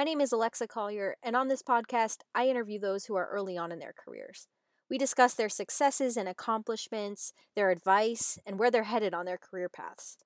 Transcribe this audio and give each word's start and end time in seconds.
My 0.00 0.04
name 0.04 0.22
is 0.22 0.32
Alexa 0.32 0.66
Collier, 0.66 1.16
and 1.22 1.36
on 1.36 1.48
this 1.48 1.62
podcast, 1.62 2.20
I 2.34 2.48
interview 2.48 2.78
those 2.78 3.04
who 3.04 3.16
are 3.16 3.28
early 3.28 3.58
on 3.58 3.70
in 3.70 3.80
their 3.80 3.92
careers. 3.92 4.48
We 4.88 4.96
discuss 4.96 5.34
their 5.34 5.50
successes 5.50 6.16
and 6.16 6.26
accomplishments, 6.26 7.34
their 7.54 7.68
advice, 7.68 8.38
and 8.46 8.58
where 8.58 8.70
they're 8.70 8.84
headed 8.84 9.12
on 9.12 9.26
their 9.26 9.36
career 9.36 9.68
paths. 9.68 10.16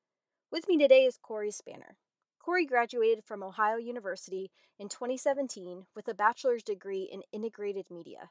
With 0.48 0.69
me 0.69 0.79
today 0.79 1.05
is 1.07 1.19
Corey 1.19 1.51
Spanner. 1.51 1.97
Corey 2.39 2.66
graduated 2.66 3.25
from 3.25 3.43
Ohio 3.43 3.77
University 3.77 4.52
in 4.79 4.89
2017 4.89 5.87
with 5.93 6.06
a 6.06 6.15
bachelor's 6.15 6.62
degree 6.62 7.11
in 7.12 7.23
integrated 7.33 7.87
media. 7.91 8.30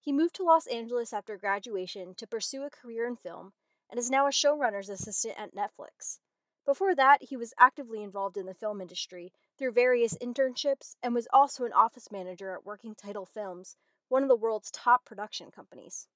He 0.00 0.12
moved 0.12 0.34
to 0.34 0.42
Los 0.42 0.66
Angeles 0.66 1.12
after 1.12 1.36
graduation 1.36 2.12
to 2.16 2.26
pursue 2.26 2.64
a 2.64 2.70
career 2.70 3.06
in 3.06 3.14
film 3.14 3.52
and 3.88 4.00
is 4.00 4.10
now 4.10 4.26
a 4.26 4.32
showrunner's 4.32 4.88
assistant 4.88 5.36
at 5.38 5.54
Netflix. 5.54 6.18
Before 6.66 6.96
that, 6.96 7.22
he 7.22 7.36
was 7.36 7.54
actively 7.56 8.02
involved 8.02 8.36
in 8.36 8.46
the 8.46 8.54
film 8.54 8.80
industry 8.80 9.32
through 9.58 9.72
various 9.72 10.16
internships 10.18 10.96
and 11.02 11.14
was 11.14 11.28
also 11.32 11.64
an 11.64 11.72
office 11.72 12.10
manager 12.10 12.54
at 12.54 12.66
Working 12.66 12.94
Title 12.94 13.26
Films, 13.26 13.76
one 14.08 14.22
of 14.22 14.28
the 14.28 14.36
world's 14.36 14.70
top 14.70 15.04
production 15.04 15.50
companies. 15.50 16.06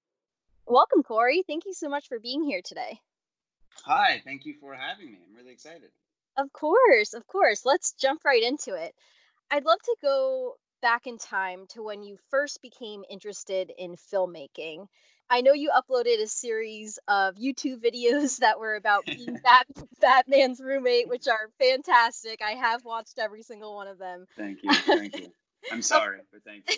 Welcome, 0.67 1.03
Corey. 1.03 1.45
Thank 1.47 1.65
you 1.65 1.73
so 1.73 1.89
much 1.89 2.09
for 2.09 2.19
being 2.19 2.43
here 2.43 2.63
today. 2.65 3.01
Hi, 3.85 4.21
thank 4.25 4.47
you 4.47 4.55
for 4.61 4.75
having 4.75 5.13
me. 5.13 5.19
I'm 5.29 5.37
really 5.37 5.53
excited. 5.53 5.91
Of 6.37 6.53
course, 6.53 7.15
of 7.15 7.27
course. 7.27 7.65
Let's 7.65 7.93
jump 7.93 8.25
right 8.25 8.43
into 8.43 8.75
it. 8.75 8.95
I'd 9.51 9.65
love 9.65 9.80
to 9.85 9.97
go 10.03 10.57
back 10.87 11.09
in 11.09 11.19
time 11.19 11.67
to 11.67 11.83
when 11.83 12.05
you 12.05 12.17
first 12.31 12.63
became 12.63 13.03
interested 13.11 13.73
in 13.77 13.97
filmmaking. 13.97 14.87
I 15.29 15.41
know 15.41 15.52
you 15.52 15.73
uploaded 15.74 16.23
a 16.23 16.29
series 16.29 17.01
of 17.09 17.35
YouTube 17.35 17.80
videos 17.85 18.37
that 18.38 18.60
were 18.60 18.77
about 18.77 19.05
being 19.05 19.37
Bat- 19.43 19.66
Batman's 20.01 20.60
roommate, 20.60 21.09
which 21.09 21.27
are 21.27 21.51
fantastic. 21.59 22.41
I 22.41 22.52
have 22.52 22.85
watched 22.85 23.19
every 23.19 23.43
single 23.43 23.75
one 23.75 23.88
of 23.88 23.99
them. 23.99 24.27
Thank 24.37 24.63
you. 24.63 24.71
Thank 24.71 25.16
you. 25.16 25.33
I'm 25.73 25.83
sorry, 25.83 26.21
but 26.33 26.45
thank 26.45 26.63
you. 26.69 26.77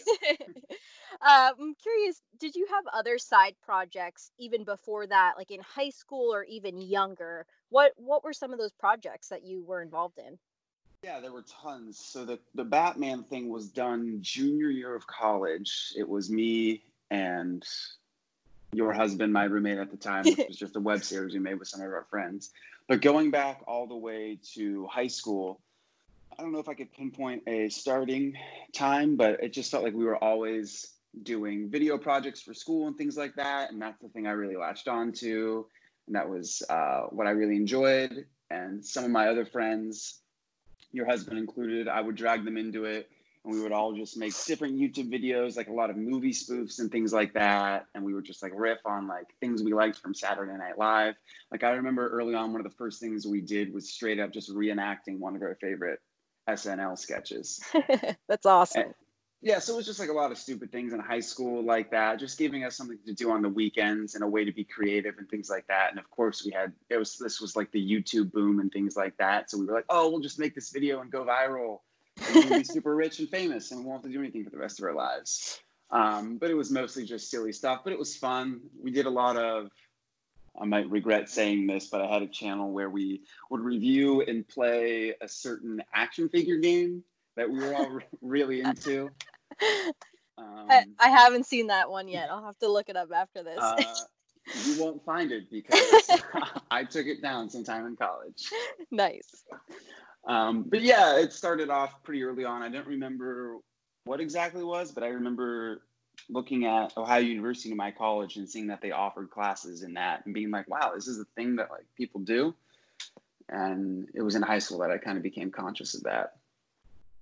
uh, 1.20 1.50
I'm 1.60 1.74
curious, 1.74 2.22
did 2.40 2.54
you 2.54 2.66
have 2.70 2.84
other 2.94 3.18
side 3.18 3.56
projects 3.62 4.30
even 4.38 4.64
before 4.64 5.06
that, 5.06 5.34
like 5.36 5.50
in 5.50 5.60
high 5.60 5.90
school 5.90 6.32
or 6.32 6.44
even 6.44 6.80
younger? 6.80 7.44
What 7.68 7.92
what 7.96 8.24
were 8.24 8.32
some 8.32 8.54
of 8.54 8.58
those 8.58 8.72
projects 8.72 9.28
that 9.28 9.44
you 9.44 9.62
were 9.62 9.82
involved 9.82 10.16
in? 10.16 10.38
Yeah, 11.04 11.20
there 11.20 11.32
were 11.32 11.44
tons. 11.62 11.96
So 11.98 12.24
the 12.24 12.40
the 12.54 12.64
Batman 12.64 13.22
thing 13.22 13.48
was 13.48 13.68
done 13.68 14.18
junior 14.20 14.68
year 14.68 14.96
of 14.96 15.06
college. 15.06 15.92
It 15.96 16.08
was 16.08 16.28
me 16.28 16.82
and 17.10 17.64
your 18.72 18.92
husband, 18.92 19.32
my 19.32 19.44
roommate 19.44 19.78
at 19.78 19.90
the 19.90 19.96
time, 19.96 20.24
which 20.24 20.48
was 20.48 20.56
just 20.56 20.76
a 20.76 20.80
web 20.80 21.04
series 21.04 21.34
we 21.34 21.38
made 21.38 21.58
with 21.58 21.68
some 21.68 21.80
of 21.80 21.86
our 21.86 22.06
friends. 22.10 22.50
But 22.88 23.00
going 23.00 23.30
back 23.30 23.62
all 23.68 23.86
the 23.86 23.96
way 23.96 24.40
to 24.54 24.86
high 24.86 25.06
school, 25.06 25.60
I 26.36 26.42
don't 26.42 26.50
know 26.52 26.58
if 26.58 26.68
I 26.68 26.74
could 26.74 26.92
pinpoint 26.92 27.44
a 27.46 27.68
starting 27.68 28.34
time, 28.72 29.16
but 29.16 29.42
it 29.42 29.52
just 29.52 29.70
felt 29.70 29.84
like 29.84 29.94
we 29.94 30.04
were 30.04 30.22
always 30.22 30.94
doing 31.22 31.70
video 31.70 31.96
projects 31.96 32.42
for 32.42 32.54
school 32.54 32.88
and 32.88 32.96
things 32.96 33.16
like 33.16 33.36
that. 33.36 33.70
And 33.70 33.80
that's 33.80 34.00
the 34.02 34.08
thing 34.08 34.26
I 34.26 34.32
really 34.32 34.56
latched 34.56 34.88
on 34.88 35.12
to. 35.12 35.66
And 36.06 36.16
that 36.16 36.28
was 36.28 36.62
uh, 36.68 37.02
what 37.10 37.26
I 37.28 37.30
really 37.30 37.56
enjoyed. 37.56 38.26
And 38.50 38.84
some 38.84 39.04
of 39.04 39.10
my 39.10 39.28
other 39.28 39.44
friends, 39.44 40.22
your 40.92 41.06
husband 41.06 41.38
included, 41.38 41.88
I 41.88 42.00
would 42.00 42.16
drag 42.16 42.44
them 42.44 42.56
into 42.56 42.84
it. 42.84 43.08
And 43.44 43.54
we 43.54 43.62
would 43.62 43.72
all 43.72 43.92
just 43.92 44.16
make 44.16 44.32
different 44.46 44.78
YouTube 44.78 45.12
videos, 45.12 45.56
like 45.56 45.68
a 45.68 45.72
lot 45.72 45.90
of 45.90 45.96
movie 45.96 46.32
spoofs 46.32 46.80
and 46.80 46.90
things 46.90 47.12
like 47.12 47.32
that. 47.34 47.86
And 47.94 48.04
we 48.04 48.12
would 48.12 48.24
just 48.24 48.42
like 48.42 48.52
riff 48.54 48.80
on 48.84 49.06
like 49.06 49.26
things 49.40 49.62
we 49.62 49.72
liked 49.72 49.98
from 49.98 50.12
Saturday 50.12 50.56
Night 50.56 50.76
Live. 50.76 51.14
Like 51.52 51.62
I 51.62 51.70
remember 51.70 52.08
early 52.08 52.34
on, 52.34 52.52
one 52.52 52.60
of 52.60 52.70
the 52.70 52.76
first 52.76 53.00
things 53.00 53.26
we 53.26 53.40
did 53.40 53.72
was 53.72 53.88
straight 53.88 54.18
up 54.18 54.32
just 54.32 54.52
reenacting 54.52 55.18
one 55.18 55.36
of 55.36 55.42
our 55.42 55.56
favorite 55.60 56.00
SNL 56.48 56.98
sketches. 56.98 57.60
That's 58.28 58.46
awesome. 58.46 58.82
And, 58.82 58.94
yeah, 59.40 59.60
so 59.60 59.74
it 59.74 59.76
was 59.76 59.86
just 59.86 60.00
like 60.00 60.08
a 60.08 60.12
lot 60.12 60.32
of 60.32 60.38
stupid 60.38 60.72
things 60.72 60.92
in 60.92 60.98
high 60.98 61.20
school 61.20 61.62
like 61.62 61.92
that, 61.92 62.18
just 62.18 62.38
giving 62.38 62.64
us 62.64 62.76
something 62.76 62.98
to 63.06 63.12
do 63.12 63.30
on 63.30 63.40
the 63.40 63.48
weekends 63.48 64.16
and 64.16 64.24
a 64.24 64.26
way 64.26 64.44
to 64.44 64.50
be 64.50 64.64
creative 64.64 65.16
and 65.18 65.28
things 65.28 65.48
like 65.48 65.66
that. 65.68 65.90
And 65.90 65.98
of 65.98 66.10
course, 66.10 66.44
we 66.44 66.50
had 66.50 66.72
it 66.90 66.96
was 66.96 67.16
this 67.16 67.40
was 67.40 67.54
like 67.54 67.70
the 67.70 67.80
YouTube 67.80 68.32
boom 68.32 68.58
and 68.58 68.72
things 68.72 68.96
like 68.96 69.16
that. 69.18 69.48
So 69.48 69.58
we 69.58 69.66
were 69.66 69.74
like, 69.74 69.84
oh, 69.90 70.10
we'll 70.10 70.20
just 70.20 70.40
make 70.40 70.56
this 70.56 70.70
video 70.70 71.00
and 71.00 71.10
go 71.10 71.24
viral. 71.24 71.80
And 72.26 72.50
we'll 72.50 72.58
be 72.58 72.64
super 72.64 72.96
rich 72.96 73.20
and 73.20 73.28
famous, 73.28 73.70
and 73.70 73.80
we 73.80 73.86
won't 73.86 74.02
have 74.02 74.10
to 74.10 74.16
do 74.16 74.20
anything 74.20 74.42
for 74.42 74.50
the 74.50 74.58
rest 74.58 74.80
of 74.80 74.84
our 74.84 74.94
lives. 74.94 75.60
Um, 75.90 76.36
but 76.36 76.50
it 76.50 76.54
was 76.54 76.72
mostly 76.72 77.04
just 77.04 77.30
silly 77.30 77.52
stuff. 77.52 77.82
But 77.84 77.92
it 77.92 77.98
was 77.98 78.16
fun. 78.16 78.60
We 78.82 78.90
did 78.90 79.06
a 79.06 79.10
lot 79.10 79.36
of 79.36 79.70
I 80.60 80.64
might 80.64 80.90
regret 80.90 81.28
saying 81.28 81.68
this, 81.68 81.86
but 81.86 82.00
I 82.00 82.06
had 82.06 82.22
a 82.22 82.26
channel 82.26 82.72
where 82.72 82.90
we 82.90 83.22
would 83.50 83.60
review 83.60 84.22
and 84.22 84.46
play 84.48 85.14
a 85.20 85.28
certain 85.28 85.80
action 85.94 86.28
figure 86.28 86.58
game 86.58 87.04
that 87.38 87.48
we 87.48 87.58
were 87.58 87.74
all 87.74 87.98
really 88.20 88.60
into. 88.62 89.10
Um, 90.36 90.66
I, 90.68 90.84
I, 91.00 91.08
haven't 91.08 91.46
seen 91.46 91.68
that 91.68 91.90
one 91.90 92.06
yet. 92.06 92.28
I'll 92.30 92.44
have 92.44 92.58
to 92.58 92.68
look 92.68 92.88
it 92.88 92.96
up 92.96 93.08
after 93.14 93.42
this. 93.42 93.58
Uh, 93.58 93.82
you 94.66 94.80
won't 94.80 95.04
find 95.04 95.32
it 95.32 95.50
because 95.50 96.10
I 96.70 96.84
took 96.84 97.06
it 97.06 97.22
down 97.22 97.48
sometime 97.48 97.86
in 97.86 97.96
college. 97.96 98.50
Nice. 98.90 99.44
Um, 100.26 100.64
but 100.68 100.82
yeah, 100.82 101.18
it 101.18 101.32
started 101.32 101.70
off 101.70 102.02
pretty 102.02 102.22
early 102.22 102.44
on. 102.44 102.62
I 102.62 102.68
don't 102.68 102.86
remember 102.86 103.56
what 104.04 104.20
exactly 104.20 104.62
was, 104.62 104.92
but 104.92 105.02
I 105.02 105.08
remember 105.08 105.82
looking 106.28 106.66
at 106.66 106.96
Ohio 106.96 107.20
University, 107.20 107.70
in 107.70 107.76
my 107.76 107.90
college, 107.90 108.36
and 108.36 108.48
seeing 108.48 108.66
that 108.68 108.80
they 108.80 108.90
offered 108.90 109.30
classes 109.30 109.82
in 109.82 109.94
that, 109.94 110.24
and 110.24 110.34
being 110.34 110.50
like, 110.50 110.68
"Wow, 110.68 110.92
this 110.94 111.06
is 111.06 111.18
a 111.18 111.24
thing 111.36 111.56
that 111.56 111.70
like 111.70 111.86
people 111.96 112.20
do." 112.20 112.54
And 113.48 114.08
it 114.14 114.22
was 114.22 114.34
in 114.34 114.42
high 114.42 114.58
school 114.58 114.78
that 114.80 114.90
I 114.90 114.98
kind 114.98 115.16
of 115.16 115.22
became 115.22 115.50
conscious 115.50 115.94
of 115.94 116.02
that. 116.02 116.37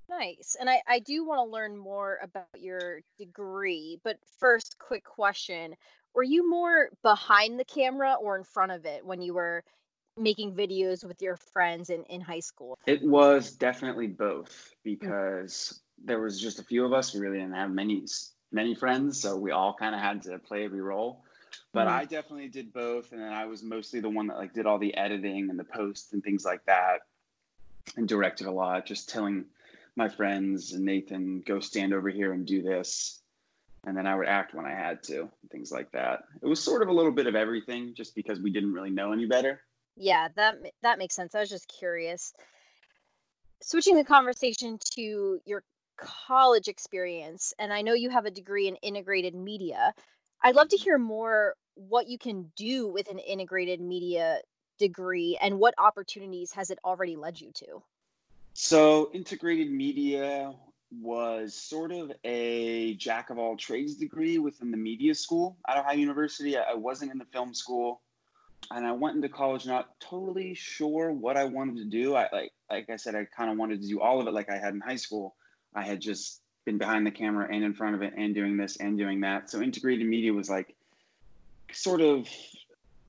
Nice. 0.08 0.56
And 0.58 0.70
I, 0.70 0.80
I 0.86 0.98
do 1.00 1.24
want 1.24 1.38
to 1.38 1.52
learn 1.52 1.76
more 1.76 2.18
about 2.22 2.46
your 2.58 3.00
degree, 3.18 3.98
but 4.04 4.18
first, 4.38 4.76
quick 4.78 5.04
question: 5.04 5.74
Were 6.14 6.22
you 6.22 6.48
more 6.48 6.90
behind 7.02 7.58
the 7.58 7.64
camera 7.64 8.14
or 8.20 8.36
in 8.36 8.44
front 8.44 8.72
of 8.72 8.84
it 8.84 9.04
when 9.04 9.20
you 9.20 9.34
were 9.34 9.64
making 10.18 10.54
videos 10.54 11.04
with 11.04 11.20
your 11.20 11.36
friends 11.36 11.90
in, 11.90 12.04
in 12.04 12.20
high 12.20 12.40
school? 12.40 12.78
It 12.86 13.02
was 13.02 13.52
definitely 13.52 14.06
both 14.06 14.50
mm. 14.50 14.84
because 14.84 15.52
mm-hmm. 15.52 16.06
there 16.06 16.20
was 16.20 16.40
just 16.40 16.58
a 16.58 16.64
few 16.64 16.84
of 16.84 16.92
us. 16.92 17.14
We 17.14 17.20
really 17.20 17.38
didn't 17.38 17.54
have 17.54 17.70
many 17.70 18.04
many 18.52 18.74
friends, 18.74 19.20
so 19.20 19.36
we 19.36 19.50
all 19.50 19.74
kind 19.74 19.94
of 19.94 20.00
had 20.00 20.22
to 20.22 20.38
play 20.38 20.64
every 20.64 20.80
role. 20.80 21.24
But 21.72 21.86
mm-hmm. 21.86 21.96
I 21.96 22.04
definitely 22.04 22.48
did 22.48 22.72
both, 22.72 23.12
and 23.12 23.20
then 23.20 23.32
I 23.32 23.44
was 23.46 23.62
mostly 23.62 24.00
the 24.00 24.08
one 24.08 24.28
that 24.28 24.36
like 24.36 24.52
did 24.52 24.66
all 24.66 24.78
the 24.78 24.96
editing 24.96 25.50
and 25.50 25.58
the 25.58 25.64
posts 25.64 26.12
and 26.12 26.22
things 26.22 26.44
like 26.44 26.64
that, 26.66 27.00
and 27.96 28.08
directed 28.08 28.46
a 28.46 28.52
lot. 28.52 28.86
Just 28.86 29.08
telling 29.08 29.44
my 29.96 30.08
friends 30.08 30.72
and 30.72 30.84
Nathan, 30.84 31.42
go 31.46 31.60
stand 31.60 31.92
over 31.92 32.08
here 32.08 32.32
and 32.32 32.46
do 32.46 32.62
this, 32.62 33.22
and 33.86 33.96
then 33.96 34.06
I 34.06 34.14
would 34.14 34.28
act 34.28 34.54
when 34.54 34.66
I 34.66 34.74
had 34.74 35.02
to, 35.04 35.28
things 35.50 35.72
like 35.72 35.90
that. 35.92 36.20
It 36.42 36.46
was 36.46 36.62
sort 36.62 36.82
of 36.82 36.88
a 36.88 36.92
little 36.92 37.12
bit 37.12 37.26
of 37.26 37.34
everything, 37.34 37.94
just 37.96 38.14
because 38.14 38.40
we 38.40 38.50
didn't 38.50 38.72
really 38.72 38.90
know 38.90 39.12
any 39.12 39.26
better. 39.26 39.60
Yeah, 39.96 40.28
that 40.36 40.56
that 40.82 40.98
makes 40.98 41.14
sense. 41.14 41.34
I 41.34 41.40
was 41.40 41.48
just 41.48 41.68
curious. 41.68 42.32
Switching 43.62 43.96
the 43.96 44.04
conversation 44.04 44.78
to 44.94 45.40
your 45.46 45.62
college 45.96 46.68
experience, 46.68 47.54
and 47.58 47.72
I 47.72 47.82
know 47.82 47.94
you 47.94 48.10
have 48.10 48.26
a 48.26 48.30
degree 48.30 48.68
in 48.68 48.76
integrated 48.76 49.34
media. 49.34 49.94
I'd 50.42 50.54
love 50.54 50.68
to 50.68 50.76
hear 50.76 50.98
more 50.98 51.54
what 51.74 52.08
you 52.08 52.18
can 52.18 52.52
do 52.56 52.88
with 52.88 53.10
an 53.10 53.18
integrated 53.18 53.80
media 53.80 54.40
degree 54.78 55.38
and 55.40 55.58
what 55.58 55.74
opportunities 55.78 56.52
has 56.52 56.70
it 56.70 56.78
already 56.84 57.16
led 57.16 57.40
you 57.40 57.50
to? 57.54 57.82
So, 58.58 59.10
integrated 59.12 59.70
media 59.70 60.54
was 60.90 61.52
sort 61.52 61.92
of 61.92 62.10
a 62.24 62.94
jack 62.94 63.28
of 63.28 63.38
all 63.38 63.54
trades 63.54 63.96
degree 63.96 64.38
within 64.38 64.70
the 64.70 64.78
media 64.78 65.14
school 65.14 65.58
at 65.68 65.76
Ohio 65.76 65.98
University. 65.98 66.56
I 66.56 66.72
wasn't 66.72 67.12
in 67.12 67.18
the 67.18 67.26
film 67.26 67.52
school 67.52 68.00
and 68.70 68.86
I 68.86 68.92
went 68.92 69.14
into 69.14 69.28
college 69.28 69.66
not 69.66 70.00
totally 70.00 70.54
sure 70.54 71.12
what 71.12 71.36
I 71.36 71.44
wanted 71.44 71.76
to 71.76 71.84
do. 71.84 72.16
I 72.16 72.30
like 72.32 72.52
like 72.70 72.88
I 72.88 72.96
said, 72.96 73.14
I 73.14 73.26
kind 73.26 73.50
of 73.50 73.58
wanted 73.58 73.82
to 73.82 73.88
do 73.88 74.00
all 74.00 74.22
of 74.22 74.26
it 74.26 74.32
like 74.32 74.48
I 74.48 74.56
had 74.56 74.72
in 74.72 74.80
high 74.80 74.96
school. 74.96 75.34
I 75.74 75.82
had 75.84 76.00
just 76.00 76.40
been 76.64 76.78
behind 76.78 77.06
the 77.06 77.10
camera 77.10 77.46
and 77.52 77.62
in 77.62 77.74
front 77.74 77.94
of 77.94 78.00
it 78.00 78.14
and 78.16 78.34
doing 78.34 78.56
this 78.56 78.76
and 78.76 78.96
doing 78.96 79.20
that. 79.20 79.50
So 79.50 79.60
integrated 79.60 80.06
media 80.06 80.32
was 80.32 80.48
like 80.48 80.74
sort 81.72 82.00
of 82.00 82.26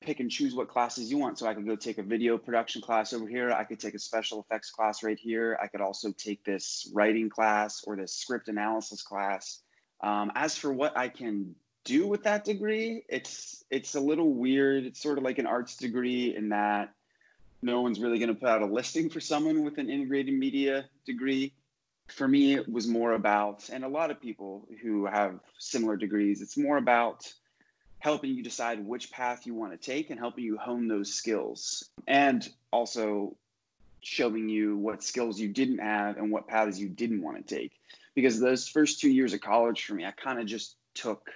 pick 0.00 0.20
and 0.20 0.30
choose 0.30 0.54
what 0.54 0.68
classes 0.68 1.10
you 1.10 1.18
want. 1.18 1.38
So 1.38 1.46
I 1.46 1.54
could 1.54 1.66
go 1.66 1.76
take 1.76 1.98
a 1.98 2.02
video 2.02 2.38
production 2.38 2.82
class 2.82 3.12
over 3.12 3.26
here. 3.26 3.50
I 3.52 3.64
could 3.64 3.80
take 3.80 3.94
a 3.94 3.98
special 3.98 4.40
effects 4.40 4.70
class 4.70 5.02
right 5.02 5.18
here. 5.18 5.58
I 5.62 5.66
could 5.66 5.80
also 5.80 6.12
take 6.12 6.44
this 6.44 6.90
writing 6.94 7.28
class 7.28 7.84
or 7.86 7.96
this 7.96 8.14
script 8.14 8.48
analysis 8.48 9.02
class. 9.02 9.60
Um, 10.00 10.30
as 10.34 10.56
for 10.56 10.72
what 10.72 10.96
I 10.96 11.08
can 11.08 11.54
do 11.84 12.06
with 12.06 12.22
that 12.24 12.44
degree, 12.44 13.04
it's 13.08 13.64
it's 13.70 13.94
a 13.94 14.00
little 14.00 14.32
weird. 14.32 14.84
It's 14.84 15.02
sort 15.02 15.18
of 15.18 15.24
like 15.24 15.38
an 15.38 15.46
arts 15.46 15.76
degree 15.76 16.36
in 16.36 16.50
that 16.50 16.94
no 17.60 17.80
one's 17.80 17.98
really 17.98 18.18
going 18.18 18.28
to 18.28 18.34
put 18.34 18.48
out 18.48 18.62
a 18.62 18.66
listing 18.66 19.10
for 19.10 19.20
someone 19.20 19.64
with 19.64 19.78
an 19.78 19.90
integrated 19.90 20.34
media 20.34 20.84
degree 21.04 21.52
for 22.12 22.26
me, 22.26 22.54
it 22.54 22.70
was 22.70 22.86
more 22.86 23.12
about, 23.12 23.68
and 23.70 23.84
a 23.84 23.88
lot 23.88 24.10
of 24.10 24.20
people 24.20 24.66
who 24.82 25.06
have 25.06 25.40
similar 25.58 25.96
degrees, 25.96 26.40
it's 26.40 26.56
more 26.56 26.78
about 26.78 27.30
helping 28.00 28.30
you 28.30 28.42
decide 28.42 28.84
which 28.84 29.10
path 29.10 29.46
you 29.46 29.54
want 29.54 29.72
to 29.72 29.78
take 29.78 30.10
and 30.10 30.18
helping 30.18 30.44
you 30.44 30.56
hone 30.56 30.86
those 30.88 31.12
skills. 31.12 31.90
And 32.06 32.48
also 32.72 33.36
showing 34.00 34.48
you 34.48 34.76
what 34.76 35.02
skills 35.02 35.40
you 35.40 35.48
didn't 35.48 35.78
have 35.78 36.16
and 36.16 36.30
what 36.30 36.46
paths 36.46 36.78
you 36.78 36.88
didn't 36.88 37.22
want 37.22 37.46
to 37.46 37.54
take. 37.56 37.72
Because 38.14 38.40
those 38.40 38.68
first 38.68 39.00
two 39.00 39.10
years 39.10 39.32
of 39.32 39.40
college 39.40 39.84
for 39.84 39.94
me, 39.94 40.04
I 40.04 40.12
kind 40.12 40.38
of 40.38 40.46
just 40.46 40.76
took 40.94 41.30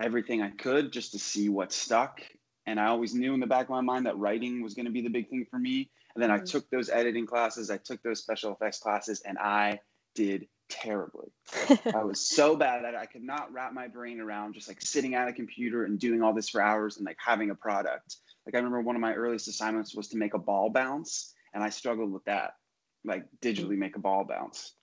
everything 0.00 0.42
I 0.42 0.50
could 0.50 0.92
just 0.92 1.12
to 1.12 1.18
see 1.18 1.48
what 1.48 1.72
stuck. 1.72 2.20
And 2.66 2.80
I 2.80 2.86
always 2.86 3.14
knew 3.14 3.34
in 3.34 3.40
the 3.40 3.46
back 3.46 3.64
of 3.64 3.70
my 3.70 3.80
mind 3.80 4.06
that 4.06 4.18
writing 4.18 4.62
was 4.62 4.74
going 4.74 4.86
to 4.86 4.92
be 4.92 5.02
the 5.02 5.10
big 5.10 5.28
thing 5.28 5.46
for 5.50 5.58
me. 5.58 5.90
And 6.14 6.22
then 6.22 6.30
I 6.30 6.36
mm-hmm. 6.36 6.46
took 6.46 6.70
those 6.70 6.88
editing 6.88 7.26
classes, 7.26 7.70
I 7.70 7.76
took 7.76 8.02
those 8.02 8.20
special 8.20 8.52
effects 8.52 8.78
classes, 8.78 9.20
and 9.26 9.38
I 9.38 9.80
did 10.14 10.46
terribly. 10.68 11.28
I 11.94 12.04
was 12.04 12.20
so 12.20 12.56
bad 12.56 12.84
that 12.84 12.94
I 12.94 13.06
could 13.06 13.22
not 13.22 13.52
wrap 13.52 13.72
my 13.72 13.88
brain 13.88 14.20
around 14.20 14.54
just 14.54 14.68
like 14.68 14.80
sitting 14.80 15.14
at 15.14 15.28
a 15.28 15.32
computer 15.32 15.84
and 15.84 15.98
doing 15.98 16.22
all 16.22 16.32
this 16.32 16.48
for 16.48 16.60
hours 16.60 16.96
and 16.96 17.06
like 17.06 17.18
having 17.24 17.50
a 17.50 17.54
product. 17.54 18.16
Like 18.46 18.54
I 18.54 18.58
remember 18.58 18.80
one 18.80 18.96
of 18.96 19.02
my 19.02 19.14
earliest 19.14 19.48
assignments 19.48 19.94
was 19.94 20.08
to 20.08 20.16
make 20.16 20.34
a 20.34 20.38
ball 20.38 20.70
bounce, 20.70 21.34
and 21.54 21.62
I 21.62 21.70
struggled 21.70 22.12
with 22.12 22.24
that, 22.24 22.54
like 23.04 23.24
digitally 23.40 23.76
make 23.76 23.96
a 23.96 24.00
ball 24.00 24.24
bounce. 24.24 24.74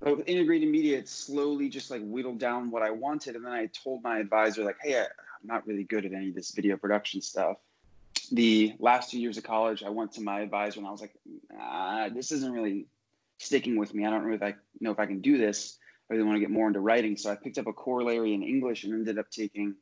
But 0.00 0.18
with 0.18 0.28
integrated 0.28 0.68
media, 0.68 0.98
it 0.98 1.08
slowly 1.08 1.68
just 1.68 1.90
like 1.90 2.02
whittled 2.04 2.38
down 2.38 2.70
what 2.70 2.82
I 2.82 2.90
wanted, 2.90 3.36
and 3.36 3.44
then 3.44 3.52
I 3.52 3.66
told 3.66 4.02
my 4.02 4.18
advisor 4.18 4.64
like, 4.64 4.78
"Hey, 4.82 4.98
I'm 4.98 5.06
not 5.44 5.66
really 5.66 5.84
good 5.84 6.04
at 6.04 6.12
any 6.12 6.28
of 6.28 6.34
this 6.34 6.52
video 6.52 6.76
production 6.76 7.20
stuff." 7.20 7.58
The 8.32 8.74
last 8.78 9.10
two 9.10 9.20
years 9.20 9.38
of 9.38 9.44
college, 9.44 9.82
I 9.82 9.88
went 9.88 10.12
to 10.12 10.20
my 10.20 10.40
advisor 10.40 10.80
and 10.80 10.86
I 10.86 10.90
was 10.90 11.00
like, 11.00 11.14
ah, 11.58 12.08
"This 12.12 12.32
isn't 12.32 12.52
really 12.52 12.86
sticking 13.38 13.76
with 13.76 13.94
me. 13.94 14.04
I 14.04 14.10
don't 14.10 14.24
really 14.24 14.36
if 14.36 14.42
I 14.42 14.54
know 14.80 14.90
if 14.90 14.98
I 14.98 15.06
can 15.06 15.20
do 15.20 15.38
this. 15.38 15.78
I 16.10 16.14
really 16.14 16.26
want 16.26 16.36
to 16.36 16.40
get 16.40 16.50
more 16.50 16.68
into 16.68 16.80
writing." 16.80 17.16
So 17.16 17.30
I 17.30 17.36
picked 17.36 17.58
up 17.58 17.66
a 17.66 17.72
corollary 17.72 18.34
in 18.34 18.42
English 18.42 18.84
and 18.84 18.92
ended 18.94 19.18
up 19.18 19.30
taking 19.30 19.74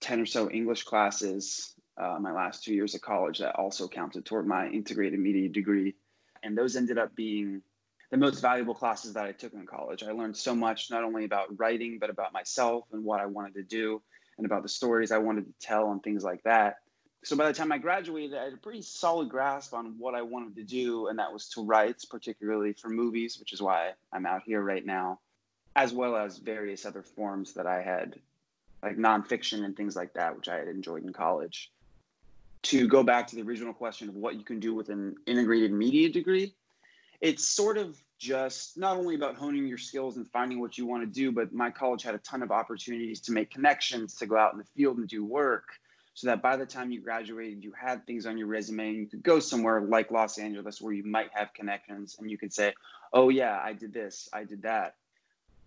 ten 0.00 0.20
or 0.20 0.26
so 0.26 0.50
English 0.50 0.84
classes 0.84 1.74
uh, 1.98 2.18
my 2.20 2.32
last 2.32 2.62
two 2.64 2.74
years 2.74 2.94
of 2.94 3.00
college 3.00 3.38
that 3.38 3.56
also 3.56 3.88
counted 3.88 4.24
toward 4.24 4.46
my 4.46 4.68
integrated 4.68 5.18
media 5.18 5.48
degree. 5.48 5.94
And 6.42 6.56
those 6.56 6.76
ended 6.76 6.98
up 6.98 7.14
being 7.16 7.62
the 8.10 8.16
most 8.16 8.40
valuable 8.40 8.74
classes 8.74 9.14
that 9.14 9.24
I 9.24 9.32
took 9.32 9.54
in 9.54 9.66
college. 9.66 10.02
I 10.02 10.12
learned 10.12 10.36
so 10.36 10.54
much, 10.54 10.90
not 10.90 11.02
only 11.02 11.24
about 11.24 11.58
writing, 11.58 11.98
but 11.98 12.10
about 12.10 12.32
myself 12.32 12.84
and 12.92 13.02
what 13.04 13.20
I 13.20 13.26
wanted 13.26 13.54
to 13.54 13.62
do 13.62 14.00
and 14.38 14.46
about 14.46 14.62
the 14.62 14.68
stories 14.68 15.10
I 15.10 15.18
wanted 15.18 15.46
to 15.46 15.66
tell 15.66 15.90
and 15.90 16.02
things 16.02 16.22
like 16.22 16.42
that. 16.44 16.76
So 17.24 17.36
by 17.36 17.46
the 17.46 17.52
time 17.52 17.72
I 17.72 17.78
graduated, 17.78 18.38
I 18.38 18.44
had 18.44 18.52
a 18.52 18.58
pretty 18.58 18.82
solid 18.82 19.28
grasp 19.28 19.74
on 19.74 19.96
what 19.98 20.14
I 20.14 20.22
wanted 20.22 20.54
to 20.56 20.62
do, 20.62 21.08
and 21.08 21.18
that 21.18 21.32
was 21.32 21.48
to 21.50 21.64
write, 21.64 22.04
particularly 22.08 22.72
for 22.72 22.88
movies, 22.88 23.38
which 23.38 23.52
is 23.52 23.60
why 23.60 23.92
I'm 24.12 24.26
out 24.26 24.42
here 24.44 24.60
right 24.60 24.86
now, 24.86 25.18
as 25.74 25.92
well 25.92 26.16
as 26.16 26.38
various 26.38 26.86
other 26.86 27.02
forms 27.02 27.52
that 27.54 27.66
I 27.66 27.82
had, 27.82 28.20
like 28.82 28.96
nonfiction 28.96 29.64
and 29.64 29.76
things 29.76 29.96
like 29.96 30.12
that, 30.14 30.36
which 30.36 30.48
I 30.48 30.56
had 30.56 30.68
enjoyed 30.68 31.04
in 31.04 31.12
college 31.12 31.72
to 32.66 32.88
go 32.88 33.04
back 33.04 33.28
to 33.28 33.36
the 33.36 33.42
original 33.42 33.72
question 33.72 34.08
of 34.08 34.16
what 34.16 34.34
you 34.34 34.42
can 34.42 34.58
do 34.58 34.74
with 34.74 34.88
an 34.88 35.14
integrated 35.26 35.72
media 35.72 36.08
degree, 36.08 36.52
it's 37.20 37.46
sort 37.46 37.78
of 37.78 37.96
just 38.18 38.76
not 38.76 38.96
only 38.96 39.14
about 39.14 39.36
honing 39.36 39.68
your 39.68 39.78
skills 39.78 40.16
and 40.16 40.28
finding 40.28 40.58
what 40.58 40.76
you 40.76 40.84
want 40.84 41.00
to 41.00 41.06
do, 41.06 41.30
but 41.30 41.52
my 41.52 41.70
college 41.70 42.02
had 42.02 42.16
a 42.16 42.18
ton 42.18 42.42
of 42.42 42.50
opportunities 42.50 43.20
to 43.20 43.30
make 43.30 43.50
connections, 43.50 44.16
to 44.16 44.26
go 44.26 44.36
out 44.36 44.52
in 44.52 44.58
the 44.58 44.64
field 44.64 44.98
and 44.98 45.06
do 45.06 45.24
work. 45.24 45.68
So 46.16 46.28
that 46.28 46.40
by 46.40 46.56
the 46.56 46.64
time 46.64 46.90
you 46.90 47.02
graduated, 47.02 47.62
you 47.62 47.72
had 47.78 48.06
things 48.06 48.24
on 48.24 48.38
your 48.38 48.46
resume 48.46 48.88
and 48.88 48.96
you 48.96 49.06
could 49.06 49.22
go 49.22 49.38
somewhere 49.38 49.82
like 49.82 50.10
Los 50.10 50.38
Angeles 50.38 50.80
where 50.80 50.94
you 50.94 51.04
might 51.04 51.28
have 51.34 51.52
connections 51.52 52.16
and 52.18 52.30
you 52.30 52.38
could 52.38 52.54
say, 52.54 52.72
oh, 53.12 53.28
yeah, 53.28 53.60
I 53.62 53.74
did 53.74 53.92
this, 53.92 54.26
I 54.32 54.44
did 54.44 54.62
that. 54.62 54.94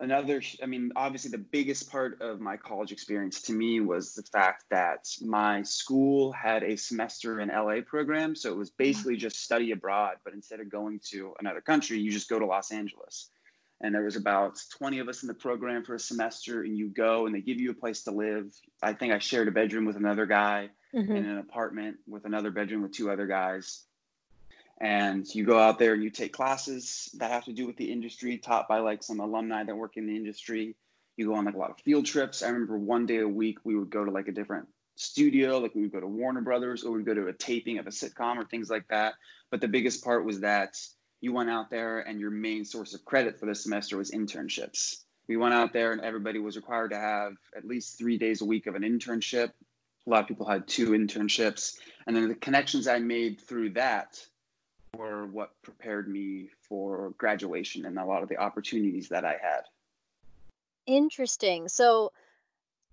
Another 0.02 0.42
i 0.64 0.66
mean 0.66 0.94
obviously 0.96 1.30
the 1.30 1.38
biggest 1.38 1.92
part 1.92 2.22
of 2.22 2.40
my 2.40 2.56
college 2.56 2.94
experience 2.94 3.42
to 3.42 3.52
me 3.52 3.82
was 3.82 4.16
the 4.16 4.24
fact 4.24 4.64
that 4.70 5.10
my 5.22 5.62
school 5.62 6.32
had 6.32 6.64
a 6.64 6.78
semester 6.78 7.42
in 7.42 7.50
la 7.50 7.82
program 7.86 8.34
so 8.34 8.50
it 8.50 8.56
was 8.56 8.70
mm-hmm. 8.70 8.84
basically 8.84 9.18
just 9.18 9.44
study 9.44 9.72
abroad 9.72 10.16
but 10.24 10.34
instead 10.34 10.62
of 10.62 10.70
going 10.70 11.02
to 11.04 11.34
another 11.42 11.60
country 11.60 12.00
you 12.00 12.10
just 12.10 12.30
go 12.30 12.40
to 12.40 12.46
los 12.46 12.72
angeles 12.72 13.30
and 13.82 13.96
there 13.96 14.04
was 14.04 14.16
about 14.16 14.62
20 14.78 15.00
of 15.00 15.08
us 15.08 15.24
in 15.24 15.28
the 15.28 15.34
program 15.34 15.84
for 15.84 15.96
a 15.96 16.00
semester 16.00 16.64
and 16.64 16.78
you 16.78 16.90
go 16.90 17.26
and 17.26 17.36
they 17.36 17.42
give 17.42 17.60
you 17.60 17.72
a 17.72 17.74
place 17.74 18.04
to 18.04 18.12
live. 18.12 18.54
I 18.84 18.94
think 18.94 19.14
i 19.14 19.20
shared 19.20 19.48
a 19.48 19.52
bedroom 19.52 19.86
with 19.86 19.96
another 19.96 20.26
guy 20.26 20.70
mm-hmm. 20.94 21.16
in 21.16 21.26
an 21.26 21.38
apartment 21.38 21.98
with 22.08 22.26
another 22.26 22.52
bedroom 22.52 22.82
with 22.82 22.92
two 22.92 23.10
other 23.10 23.26
guys. 23.26 23.84
And 24.82 25.26
you 25.34 25.46
go 25.46 25.60
out 25.60 25.80
there 25.80 25.94
and 25.94 26.04
you 26.04 26.10
take 26.10 26.34
classes 26.34 27.10
that 27.18 27.32
have 27.32 27.46
to 27.46 27.54
do 27.54 27.68
with 27.68 27.78
the 27.78 27.92
industry 27.92 28.38
taught 28.38 28.68
by 28.68 28.80
like 28.80 29.04
some 29.04 29.20
alumni 29.20 29.64
that 29.64 29.76
work 29.76 29.98
in 29.98 30.08
the 30.08 30.16
industry. 30.16 30.76
You 31.18 31.28
go 31.28 31.36
on 31.36 31.46
like 31.46 31.56
a 31.56 31.58
lot 31.58 31.72
of 31.72 31.80
field 31.80 32.06
trips. 32.06 32.44
I 32.44 32.48
remember 32.48 32.78
one 32.78 33.06
day 33.06 33.18
a 33.18 33.28
week 33.28 33.60
we 33.64 33.76
would 33.76 33.90
go 33.90 34.06
to 34.06 34.12
like 34.12 34.30
a 34.30 34.32
different 34.32 34.68
studio 34.96 35.60
like 35.60 35.74
we 35.74 35.82
would 35.82 35.94
go 35.94 36.00
to 36.02 36.08
warner 36.08 36.42
brothers 36.42 36.84
or 36.84 36.92
we'd 36.92 37.06
go 37.06 37.14
to 37.14 37.28
a 37.28 37.34
taping 37.34 37.78
of 37.80 37.88
a 37.88 37.90
sitcom 37.90 38.36
or 38.36 38.44
things 38.46 38.70
like 38.70 38.88
that. 38.90 39.14
But 39.50 39.62
the 39.62 39.68
biggest 39.68 40.04
part 40.04 40.26
was 40.26 40.42
that 40.42 40.78
you 41.22 41.34
went 41.34 41.50
out 41.50 41.70
there 41.70 42.00
and 42.00 42.20
your 42.20 42.32
main 42.32 42.64
source 42.64 42.94
of 42.94 43.04
credit 43.06 43.40
for 43.40 43.46
the 43.46 43.56
semester 43.56 43.98
was 43.98 44.12
internships 44.12 45.04
we 45.28 45.38
went 45.38 45.54
out 45.54 45.74
there 45.74 45.92
and 45.92 46.02
everybody 46.02 46.40
was 46.40 46.56
required 46.56 46.92
to 46.92 46.98
have 46.98 47.34
at 47.56 47.66
least 47.66 47.98
three 47.98 48.18
days 48.18 48.42
a 48.42 48.46
week 48.46 48.68
of 48.68 48.76
an 48.76 48.84
internship 48.84 49.52
a 50.08 50.10
lot 50.10 50.22
of 50.22 50.28
people 50.28 50.46
had 50.46 50.68
two 50.68 50.90
internships 50.90 51.78
and 52.08 52.16
then 52.16 52.28
the 52.28 52.36
connections 52.36 52.88
i 52.88 52.98
made 52.98 53.40
through 53.40 53.70
that 53.70 54.20
were 54.96 55.26
what 55.28 55.52
prepared 55.62 56.10
me 56.10 56.50
for 56.68 57.12
graduation 57.18 57.86
and 57.86 57.98
a 57.98 58.06
lot 58.06 58.24
of 58.24 58.30
the 58.30 58.38
opportunities 58.38 59.10
that 59.10 59.26
I 59.26 59.36
had. 59.42 59.62
Interesting. 60.86 61.68
So 61.68 62.12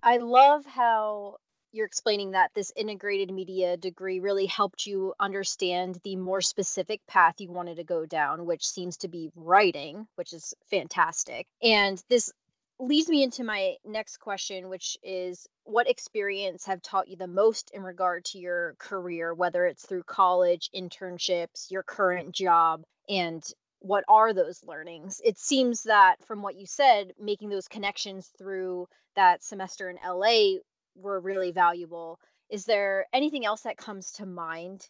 I 0.02 0.18
love 0.18 0.64
how 0.66 1.36
you're 1.72 1.86
explaining 1.86 2.32
that 2.32 2.50
this 2.54 2.72
integrated 2.76 3.32
media 3.32 3.76
degree 3.76 4.20
really 4.20 4.46
helped 4.46 4.86
you 4.86 5.14
understand 5.20 5.98
the 6.04 6.16
more 6.16 6.40
specific 6.40 7.00
path 7.06 7.34
you 7.38 7.50
wanted 7.50 7.76
to 7.76 7.84
go 7.84 8.06
down, 8.06 8.46
which 8.46 8.66
seems 8.66 8.96
to 8.98 9.08
be 9.08 9.30
writing, 9.34 10.06
which 10.14 10.32
is 10.32 10.54
fantastic. 10.70 11.46
And 11.62 12.02
this 12.08 12.32
leads 12.78 13.08
me 13.08 13.22
into 13.22 13.44
my 13.44 13.76
next 13.84 14.18
question, 14.18 14.68
which 14.68 14.98
is 15.02 15.46
what 15.64 15.88
experience 15.88 16.66
have 16.66 16.82
taught 16.82 17.08
you 17.08 17.16
the 17.16 17.26
most 17.26 17.70
in 17.72 17.82
regard 17.82 18.24
to 18.26 18.38
your 18.38 18.74
career, 18.78 19.32
whether 19.32 19.64
it's 19.66 19.86
through 19.86 20.02
college, 20.02 20.70
internships, 20.74 21.70
your 21.70 21.82
current 21.82 22.32
job, 22.32 22.82
and 23.08 23.42
what 23.80 24.04
are 24.08 24.32
those 24.32 24.64
learnings? 24.64 25.20
It 25.24 25.38
seems 25.38 25.84
that 25.84 26.16
from 26.26 26.42
what 26.42 26.56
you 26.56 26.66
said, 26.66 27.12
making 27.20 27.50
those 27.50 27.68
connections 27.68 28.30
through 28.38 28.88
that 29.14 29.42
semester 29.42 29.88
in 29.88 29.98
LA 30.04 30.58
were 31.00 31.20
really 31.20 31.52
valuable. 31.52 32.18
Is 32.48 32.64
there 32.64 33.06
anything 33.12 33.44
else 33.44 33.62
that 33.62 33.76
comes 33.76 34.12
to 34.12 34.26
mind? 34.26 34.88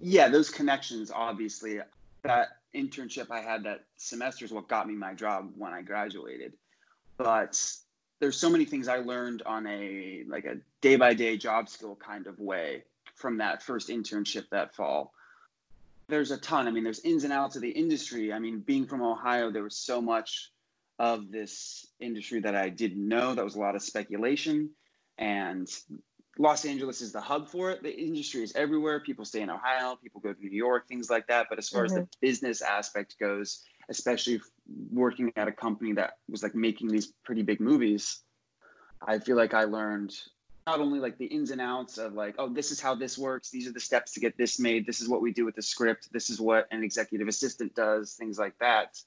Yeah, 0.00 0.28
those 0.28 0.50
connections, 0.50 1.10
obviously. 1.14 1.80
That 2.22 2.48
internship 2.74 3.30
I 3.30 3.40
had 3.40 3.62
that 3.64 3.84
semester 3.96 4.44
is 4.44 4.52
what 4.52 4.68
got 4.68 4.88
me 4.88 4.94
my 4.94 5.14
job 5.14 5.52
when 5.56 5.72
I 5.72 5.82
graduated. 5.82 6.52
But 7.16 7.60
there's 8.20 8.36
so 8.36 8.50
many 8.50 8.64
things 8.64 8.88
I 8.88 8.98
learned 8.98 9.42
on 9.46 9.66
a 9.66 10.24
like 10.28 10.44
a 10.44 10.56
day 10.80 10.96
by 10.96 11.14
day 11.14 11.36
job 11.36 11.68
skill 11.68 11.96
kind 11.96 12.26
of 12.26 12.38
way 12.38 12.84
from 13.14 13.38
that 13.38 13.62
first 13.62 13.88
internship 13.88 14.48
that 14.50 14.74
fall. 14.74 15.12
There's 16.08 16.30
a 16.30 16.38
ton. 16.38 16.68
I 16.68 16.70
mean, 16.70 16.84
there's 16.84 17.00
ins 17.00 17.24
and 17.24 17.32
outs 17.32 17.56
of 17.56 17.62
the 17.62 17.70
industry. 17.70 18.32
I 18.32 18.38
mean, 18.38 18.60
being 18.60 18.86
from 18.86 19.02
Ohio, 19.02 19.50
there 19.50 19.62
was 19.62 19.76
so 19.76 20.00
much 20.00 20.52
of 20.98 21.30
this 21.30 21.86
industry 22.00 22.40
that 22.40 22.54
I 22.56 22.68
didn't 22.68 23.06
know. 23.06 23.34
That 23.34 23.44
was 23.44 23.54
a 23.54 23.60
lot 23.60 23.74
of 23.74 23.82
speculation. 23.82 24.70
And 25.18 25.68
Los 26.38 26.64
Angeles 26.64 27.00
is 27.00 27.12
the 27.12 27.20
hub 27.20 27.48
for 27.48 27.70
it. 27.70 27.82
The 27.82 27.94
industry 27.94 28.42
is 28.42 28.54
everywhere. 28.54 29.00
People 29.00 29.24
stay 29.24 29.40
in 29.40 29.50
Ohio, 29.50 29.96
people 30.02 30.20
go 30.20 30.32
to 30.32 30.40
New 30.40 30.50
York, 30.50 30.86
things 30.88 31.08
like 31.10 31.26
that. 31.28 31.46
But 31.48 31.58
as 31.58 31.68
far 31.68 31.84
mm-hmm. 31.84 31.86
as 31.86 31.92
the 31.92 32.00
mm-hmm. 32.00 32.20
business 32.20 32.62
aspect 32.62 33.16
goes, 33.18 33.62
especially 33.88 34.40
working 34.90 35.32
at 35.36 35.48
a 35.48 35.52
company 35.52 35.92
that 35.94 36.18
was 36.28 36.42
like 36.42 36.54
making 36.54 36.88
these 36.88 37.12
pretty 37.24 37.42
big 37.42 37.60
movies, 37.60 38.20
I 39.06 39.18
feel 39.18 39.36
like 39.36 39.54
I 39.54 39.64
learned 39.64 40.14
not 40.66 40.80
only 40.80 40.98
like 40.98 41.16
the 41.16 41.26
ins 41.26 41.52
and 41.52 41.60
outs 41.60 41.96
of 41.96 42.14
like, 42.14 42.34
oh, 42.38 42.48
this 42.48 42.72
is 42.72 42.80
how 42.80 42.94
this 42.94 43.16
works. 43.16 43.50
These 43.50 43.68
are 43.68 43.72
the 43.72 43.80
steps 43.80 44.12
to 44.12 44.20
get 44.20 44.36
this 44.36 44.58
made. 44.58 44.84
This 44.84 45.00
is 45.00 45.08
what 45.08 45.22
we 45.22 45.32
do 45.32 45.44
with 45.44 45.54
the 45.54 45.62
script. 45.62 46.08
This 46.12 46.28
is 46.28 46.40
what 46.40 46.66
an 46.72 46.82
executive 46.82 47.28
assistant 47.28 47.74
does, 47.74 48.14
things 48.14 48.38
like 48.38 48.58
that. 48.58 49.00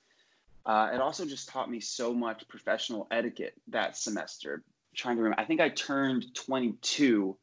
Uh, 0.66 0.90
it 0.94 1.02
also 1.02 1.26
just 1.26 1.50
taught 1.50 1.70
me 1.70 1.80
so 1.80 2.14
much 2.14 2.48
professional 2.48 3.08
etiquette 3.12 3.54
that 3.68 3.98
semester 3.98 4.64
trying 4.96 5.16
to 5.16 5.24
remember. 5.24 5.42
I 5.42 5.46
think 5.46 5.62
I 5.62 5.70
turned 5.70 6.34
22 6.36 7.38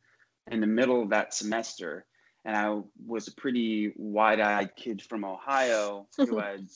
in 0.51 0.61
the 0.61 0.67
middle 0.67 1.03
of 1.03 1.11
that 1.11 1.35
semester, 1.35 2.07
and 2.45 2.57
I 2.57 2.81
was 3.07 3.29
a 3.29 3.33
pretty 3.33 3.93
wide-eyed 3.97 4.77
kid 4.77 5.03
from 5.03 5.25
Ohio 5.25 6.07
who 6.17 6.39
had 6.41 6.69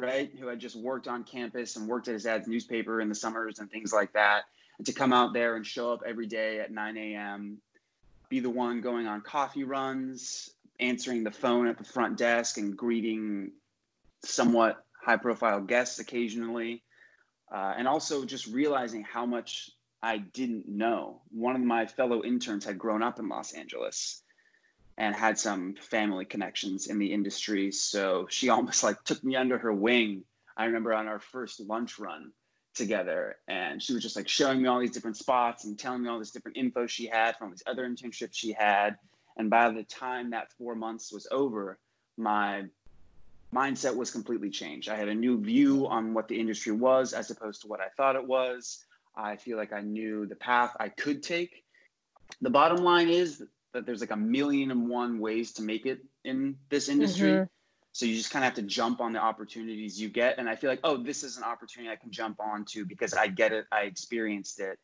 right 0.00 0.32
who 0.38 0.48
had 0.48 0.58
just 0.58 0.74
worked 0.74 1.06
on 1.06 1.22
campus 1.22 1.76
and 1.76 1.86
worked 1.86 2.08
at 2.08 2.14
his 2.14 2.24
dad's 2.24 2.48
newspaper 2.48 3.00
in 3.00 3.08
the 3.08 3.14
summers 3.14 3.58
and 3.58 3.70
things 3.70 3.92
like 3.92 4.12
that. 4.12 4.42
And 4.78 4.86
to 4.86 4.92
come 4.92 5.12
out 5.12 5.32
there 5.32 5.56
and 5.56 5.64
show 5.64 5.92
up 5.92 6.02
every 6.04 6.26
day 6.26 6.58
at 6.58 6.72
9 6.72 6.96
a.m., 6.96 7.58
be 8.28 8.40
the 8.40 8.50
one 8.50 8.80
going 8.80 9.06
on 9.06 9.20
coffee 9.20 9.62
runs, 9.62 10.50
answering 10.80 11.22
the 11.22 11.30
phone 11.30 11.68
at 11.68 11.78
the 11.78 11.84
front 11.84 12.18
desk, 12.18 12.58
and 12.58 12.76
greeting 12.76 13.52
somewhat 14.24 14.84
high-profile 15.04 15.60
guests 15.62 15.98
occasionally. 15.98 16.82
Uh, 17.54 17.74
and 17.76 17.86
also 17.86 18.24
just 18.24 18.46
realizing 18.46 19.02
how 19.04 19.26
much 19.26 19.70
I 20.02 20.18
didn't 20.18 20.68
know. 20.68 21.22
One 21.30 21.56
of 21.56 21.62
my 21.62 21.86
fellow 21.86 22.22
interns 22.24 22.64
had 22.64 22.78
grown 22.78 23.02
up 23.02 23.18
in 23.18 23.28
Los 23.28 23.52
Angeles. 23.52 24.22
and 24.96 25.14
had 25.14 25.36
some 25.36 25.74
family 25.74 26.24
connections 26.24 26.86
in 26.86 26.98
the 26.98 27.12
industry. 27.12 27.72
So 27.72 28.26
she 28.30 28.48
almost 28.54 28.84
like 28.84 29.02
took 29.04 29.24
me 29.24 29.34
under 29.34 29.58
her 29.58 29.72
wing. 29.72 30.24
I 30.56 30.66
remember 30.66 30.94
on 30.94 31.08
our 31.08 31.18
first 31.18 31.58
lunch 31.60 31.98
run 31.98 32.32
together, 32.74 33.36
and 33.48 33.82
she 33.82 33.92
was 33.92 34.02
just 34.02 34.16
like 34.16 34.28
showing 34.28 34.62
me 34.62 34.68
all 34.68 34.78
these 34.78 34.92
different 34.92 35.16
spots 35.16 35.64
and 35.64 35.78
telling 35.78 36.02
me 36.02 36.08
all 36.08 36.18
this 36.18 36.30
different 36.30 36.56
info 36.56 36.86
she 36.86 37.06
had 37.06 37.36
from 37.36 37.50
these 37.50 37.62
other 37.66 37.88
internships 37.88 38.34
she 38.34 38.52
had. 38.52 38.96
And 39.36 39.50
by 39.50 39.70
the 39.70 39.84
time 39.84 40.30
that 40.30 40.52
four 40.52 40.74
months 40.74 41.12
was 41.12 41.26
over, 41.30 41.78
my 42.16 42.64
mindset 43.54 43.94
was 43.94 44.10
completely 44.10 44.50
changed. 44.50 44.88
I 44.88 44.96
had 44.96 45.08
a 45.08 45.14
new 45.14 45.40
view 45.40 45.86
on 45.86 46.14
what 46.14 46.28
the 46.28 46.38
industry 46.38 46.72
was 46.72 47.12
as 47.12 47.30
opposed 47.30 47.62
to 47.62 47.68
what 47.68 47.80
I 47.80 47.88
thought 47.96 48.16
it 48.16 48.26
was. 48.26 48.84
I 49.16 49.36
feel 49.36 49.56
like 49.56 49.72
I 49.72 49.80
knew 49.80 50.26
the 50.26 50.34
path 50.36 50.76
I 50.80 50.88
could 50.88 51.22
take. 51.22 51.64
The 52.40 52.50
bottom 52.50 52.84
line 52.84 53.08
is 53.08 53.44
that 53.72 53.86
there's 53.86 54.00
like 54.00 54.10
a 54.10 54.16
million 54.16 54.70
and 54.70 54.88
one 54.88 55.18
ways 55.18 55.52
to 55.52 55.62
make 55.62 55.86
it 55.86 56.00
in 56.24 56.56
this 56.68 56.88
industry. 56.88 57.30
Mm-hmm. 57.30 57.44
So 57.92 58.06
you 58.06 58.16
just 58.16 58.32
kind 58.32 58.44
of 58.44 58.48
have 58.48 58.56
to 58.56 58.62
jump 58.62 59.00
on 59.00 59.12
the 59.12 59.20
opportunities 59.20 60.00
you 60.00 60.08
get. 60.08 60.38
And 60.38 60.48
I 60.48 60.56
feel 60.56 60.68
like, 60.68 60.80
oh, 60.82 60.96
this 60.96 61.22
is 61.22 61.36
an 61.36 61.44
opportunity 61.44 61.92
I 61.92 61.96
can 61.96 62.10
jump 62.10 62.40
onto 62.40 62.84
because 62.84 63.14
I 63.14 63.28
get 63.28 63.52
it, 63.52 63.66
I 63.70 63.82
experienced 63.82 64.58
it. 64.58 64.80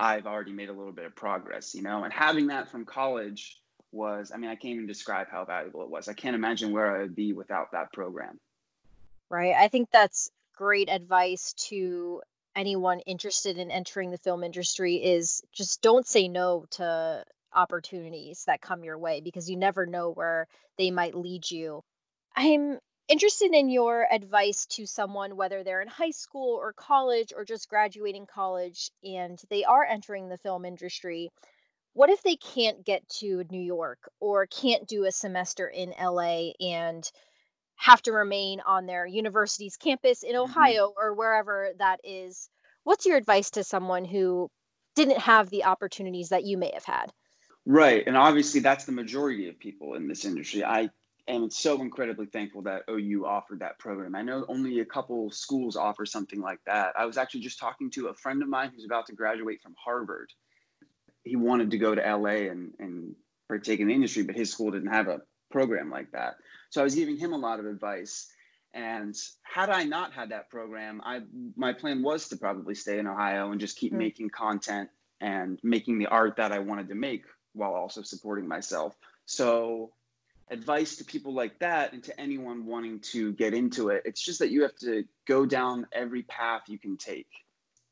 I've 0.00 0.26
already 0.26 0.52
made 0.52 0.68
a 0.68 0.72
little 0.72 0.92
bit 0.92 1.04
of 1.04 1.14
progress, 1.14 1.74
you 1.74 1.82
know. 1.82 2.02
And 2.02 2.12
having 2.12 2.48
that 2.48 2.68
from 2.68 2.84
college 2.84 3.59
was, 3.92 4.32
I 4.32 4.38
mean, 4.38 4.50
I 4.50 4.54
can't 4.54 4.74
even 4.74 4.86
describe 4.86 5.28
how 5.30 5.44
valuable 5.44 5.82
it 5.82 5.90
was. 5.90 6.08
I 6.08 6.12
can't 6.12 6.36
imagine 6.36 6.72
where 6.72 6.96
I 6.96 7.02
would 7.02 7.16
be 7.16 7.32
without 7.32 7.72
that 7.72 7.92
program. 7.92 8.38
Right. 9.28 9.54
I 9.54 9.68
think 9.68 9.90
that's 9.90 10.30
great 10.56 10.88
advice 10.88 11.52
to 11.68 12.22
anyone 12.56 13.00
interested 13.00 13.58
in 13.58 13.70
entering 13.70 14.10
the 14.10 14.18
film 14.18 14.42
industry 14.42 14.96
is 14.96 15.42
just 15.52 15.82
don't 15.82 16.06
say 16.06 16.28
no 16.28 16.66
to 16.70 17.24
opportunities 17.54 18.44
that 18.46 18.60
come 18.60 18.84
your 18.84 18.98
way 18.98 19.20
because 19.20 19.48
you 19.48 19.56
never 19.56 19.86
know 19.86 20.10
where 20.10 20.46
they 20.76 20.90
might 20.90 21.14
lead 21.14 21.48
you 21.50 21.82
I'm 22.36 22.78
interested 23.08 23.52
in 23.52 23.68
your 23.68 24.06
advice 24.10 24.66
to 24.66 24.86
someone, 24.86 25.36
whether 25.36 25.62
they're 25.62 25.82
in 25.82 25.88
high 25.88 26.12
school 26.12 26.56
or 26.56 26.72
college 26.72 27.32
or 27.36 27.44
just 27.44 27.68
graduating 27.68 28.26
college 28.26 28.90
and 29.04 29.40
they 29.50 29.64
are 29.64 29.84
entering 29.84 30.28
the 30.28 30.38
film 30.38 30.64
industry. 30.64 31.30
What 31.92 32.10
if 32.10 32.22
they 32.22 32.36
can't 32.36 32.84
get 32.84 33.08
to 33.20 33.44
New 33.50 33.60
York 33.60 33.98
or 34.20 34.46
can't 34.46 34.86
do 34.86 35.04
a 35.04 35.12
semester 35.12 35.66
in 35.66 35.92
LA 36.00 36.52
and 36.60 37.10
have 37.76 38.02
to 38.02 38.12
remain 38.12 38.60
on 38.60 38.86
their 38.86 39.06
university's 39.06 39.76
campus 39.76 40.22
in 40.22 40.34
mm-hmm. 40.34 40.50
Ohio 40.50 40.88
mm-hmm. 40.88 41.00
or 41.00 41.14
wherever 41.14 41.70
that 41.78 42.00
is? 42.04 42.48
What's 42.84 43.06
your 43.06 43.16
advice 43.16 43.50
to 43.50 43.64
someone 43.64 44.04
who 44.04 44.50
didn't 44.94 45.18
have 45.18 45.50
the 45.50 45.64
opportunities 45.64 46.28
that 46.28 46.44
you 46.44 46.58
may 46.58 46.70
have 46.74 46.84
had? 46.84 47.12
Right. 47.66 48.04
And 48.06 48.16
obviously, 48.16 48.60
that's 48.60 48.84
the 48.84 48.92
majority 48.92 49.48
of 49.48 49.58
people 49.58 49.94
in 49.94 50.08
this 50.08 50.24
industry. 50.24 50.64
I 50.64 50.90
am 51.28 51.50
so 51.50 51.80
incredibly 51.80 52.26
thankful 52.26 52.62
that 52.62 52.82
OU 52.90 53.26
offered 53.26 53.60
that 53.60 53.78
program. 53.78 54.14
I 54.14 54.22
know 54.22 54.44
only 54.48 54.80
a 54.80 54.84
couple 54.84 55.30
schools 55.30 55.76
offer 55.76 56.06
something 56.06 56.40
like 56.40 56.60
that. 56.66 56.92
I 56.98 57.06
was 57.06 57.16
actually 57.16 57.40
just 57.40 57.58
talking 57.58 57.90
to 57.92 58.08
a 58.08 58.14
friend 58.14 58.42
of 58.42 58.48
mine 58.48 58.72
who's 58.74 58.84
about 58.84 59.06
to 59.06 59.14
graduate 59.14 59.62
from 59.62 59.74
Harvard. 59.82 60.32
He 61.24 61.36
wanted 61.36 61.70
to 61.70 61.78
go 61.78 61.94
to 61.94 62.00
LA 62.00 62.50
and, 62.50 62.72
and 62.78 63.14
partake 63.48 63.80
in 63.80 63.88
the 63.88 63.94
industry, 63.94 64.22
but 64.22 64.34
his 64.34 64.50
school 64.50 64.70
didn't 64.70 64.92
have 64.92 65.08
a 65.08 65.20
program 65.50 65.90
like 65.90 66.10
that. 66.12 66.34
So 66.70 66.80
I 66.80 66.84
was 66.84 66.94
giving 66.94 67.16
him 67.16 67.32
a 67.32 67.38
lot 67.38 67.58
of 67.58 67.66
advice. 67.66 68.28
And 68.72 69.16
had 69.42 69.68
I 69.68 69.82
not 69.82 70.12
had 70.12 70.30
that 70.30 70.48
program, 70.48 71.02
I 71.04 71.22
my 71.56 71.72
plan 71.72 72.02
was 72.02 72.28
to 72.28 72.36
probably 72.36 72.76
stay 72.76 73.00
in 73.00 73.08
Ohio 73.08 73.50
and 73.50 73.60
just 73.60 73.76
keep 73.76 73.90
mm-hmm. 73.90 73.98
making 73.98 74.30
content 74.30 74.88
and 75.20 75.58
making 75.64 75.98
the 75.98 76.06
art 76.06 76.36
that 76.36 76.52
I 76.52 76.60
wanted 76.60 76.88
to 76.88 76.94
make 76.94 77.24
while 77.52 77.74
also 77.74 78.02
supporting 78.02 78.46
myself. 78.46 78.96
So 79.26 79.90
advice 80.50 80.96
to 80.96 81.04
people 81.04 81.32
like 81.32 81.58
that 81.60 81.92
and 81.92 82.02
to 82.04 82.20
anyone 82.20 82.66
wanting 82.66 82.98
to 82.98 83.32
get 83.34 83.54
into 83.54 83.88
it 83.88 84.02
it's 84.04 84.20
just 84.20 84.38
that 84.40 84.50
you 84.50 84.62
have 84.62 84.74
to 84.74 85.04
go 85.26 85.46
down 85.46 85.86
every 85.92 86.22
path 86.24 86.62
you 86.66 86.78
can 86.78 86.96
take 86.96 87.28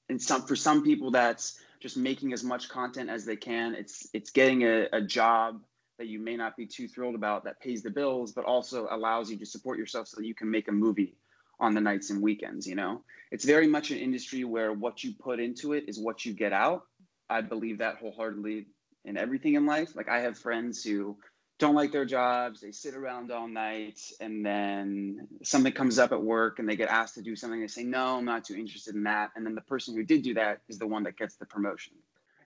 and 0.09 0.21
some 0.21 0.43
for 0.43 0.57
some 0.57 0.83
people 0.83 1.11
that's 1.11 1.61
just 1.81 1.97
making 1.97 2.33
as 2.33 2.43
much 2.43 2.69
content 2.69 3.11
as 3.11 3.25
they 3.25 3.37
can. 3.37 3.75
It's 3.75 4.09
it's 4.13 4.31
getting 4.31 4.63
a, 4.63 4.89
a 4.93 5.01
job 5.01 5.63
that 5.99 6.07
you 6.07 6.19
may 6.21 6.37
not 6.37 6.57
be 6.57 6.67
too 6.67 6.87
thrilled 6.89 7.15
about 7.15 7.45
that 7.45 7.61
pays 7.61 7.83
the 7.83 7.91
bills 7.91 8.33
but 8.33 8.45
also 8.45 8.87
allows 8.91 9.31
you 9.31 9.37
to 9.37 9.47
support 9.47 9.79
yourself 9.79 10.07
so 10.07 10.17
that 10.21 10.27
you 10.27 10.35
can 10.35 10.49
make 10.51 10.69
a 10.69 10.73
movie 10.73 11.17
on 11.59 11.75
the 11.75 11.81
nights 11.81 12.11
and 12.11 12.23
weekends 12.23 12.67
you 12.67 12.77
know? 12.77 13.03
It's 13.31 13.45
very 13.45 13.67
much 13.67 13.91
an 13.91 13.99
industry 13.99 14.45
where 14.45 14.73
what 14.73 15.03
you 15.05 15.13
put 15.13 15.41
into 15.41 15.73
it 15.73 15.85
is 15.89 15.99
what 15.99 16.25
you 16.25 16.33
get 16.33 16.53
out. 16.53 16.85
I 17.29 17.41
believe 17.41 17.79
that 17.79 17.97
wholeheartedly 17.97 18.67
in 19.05 19.17
everything 19.17 19.55
in 19.55 19.67
life. 19.67 19.95
Like 19.97 20.09
i 20.09 20.21
have 20.21 20.39
friends 20.39 20.83
who 20.85 21.17
don't 21.59 21.75
like 21.75 21.91
their 21.91 22.05
jobs. 22.05 22.61
They 22.61 22.73
sit 22.73 22.95
around 22.95 23.33
all 23.33 23.49
night, 23.49 24.01
and 24.21 24.45
then 24.47 25.29
something 25.43 25.73
comes 25.73 25.99
up 25.99 26.13
at 26.13 26.23
work, 26.23 26.59
and 26.59 26.69
they 26.69 26.77
get 26.77 26.89
asked 26.89 27.15
to 27.17 27.23
do 27.23 27.35
something. 27.35 27.61
They 27.61 27.67
say, 27.67 27.83
"No, 27.85 28.17
I'm 28.17 28.25
not 28.25 28.45
too 28.45 28.55
interested 28.55 28.95
in 28.95 29.03
that." 29.05 29.33
And 29.35 29.45
then 29.45 29.55
the 29.55 29.61
person 29.61 29.95
who 29.95 30.05
did 30.05 30.23
do 30.23 30.35
that 30.35 30.61
is 30.69 30.79
the 30.79 30.87
one 30.87 31.03
that 31.05 31.17
gets 31.17 31.37
the 31.37 31.47
promotion. 31.47 31.95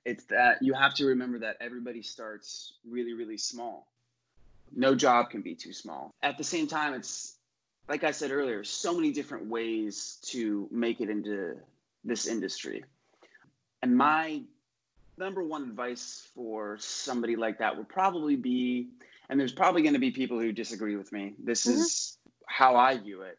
It's 0.05 0.25
that 0.25 0.63
you 0.63 0.73
have 0.73 0.95
to 0.95 1.07
remember 1.07 1.39
that 1.41 1.59
everybody 1.61 2.03
starts 2.03 2.79
really, 2.85 3.13
really 3.13 3.37
small. 3.37 3.87
No 4.75 4.95
job 4.95 5.31
can 5.31 5.43
be 5.43 5.55
too 5.55 5.73
small. 5.73 6.15
At 6.23 6.39
the 6.39 6.45
same 6.45 6.67
time, 6.67 6.95
it's 6.95 7.37
like 7.89 8.05
I 8.05 8.11
said 8.11 8.31
earlier, 8.31 8.65
so 8.65 8.95
many 8.95 9.13
different 9.13 9.47
ways 9.47 10.19
to 10.23 10.69
make 10.71 11.01
it 11.01 11.11
into 11.11 11.57
this 12.05 12.27
industry. 12.27 12.85
And 13.83 13.97
my 13.97 14.43
number 15.19 15.43
one 15.43 15.63
advice 15.63 16.27
for 16.35 16.77
somebody 16.79 17.37
like 17.37 17.59
that 17.59 17.77
would 17.77 17.89
probably 17.89 18.37
be, 18.37 18.89
and 19.29 19.39
there's 19.39 19.53
probably 19.53 19.83
going 19.83 19.95
to 19.95 20.01
be 20.01 20.11
people 20.11 20.39
who 20.39 20.53
disagree 20.53 20.97
with 20.97 21.13
me. 21.13 21.35
This 21.43 21.67
mm-hmm. 21.67 21.81
is 21.81 22.19
how 22.47 22.77
I 22.77 22.99
view 22.99 23.23
it. 23.23 23.39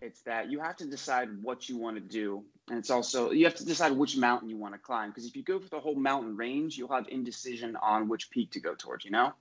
It's 0.00 0.20
that 0.22 0.50
you 0.50 0.60
have 0.60 0.76
to 0.76 0.86
decide 0.86 1.28
what 1.42 1.68
you 1.68 1.78
want 1.78 1.96
to 1.96 2.02
do. 2.02 2.44
And 2.68 2.78
it's 2.78 2.90
also, 2.90 3.30
you 3.30 3.44
have 3.44 3.54
to 3.56 3.64
decide 3.64 3.92
which 3.92 4.16
mountain 4.16 4.48
you 4.48 4.56
want 4.56 4.74
to 4.74 4.78
climb. 4.78 5.10
Because 5.10 5.26
if 5.26 5.34
you 5.34 5.42
go 5.42 5.58
for 5.58 5.68
the 5.68 5.80
whole 5.80 5.94
mountain 5.94 6.36
range, 6.36 6.76
you'll 6.76 6.92
have 6.92 7.06
indecision 7.08 7.76
on 7.76 8.08
which 8.08 8.30
peak 8.30 8.50
to 8.52 8.60
go 8.60 8.74
towards, 8.74 9.04
you 9.04 9.10
know? 9.10 9.32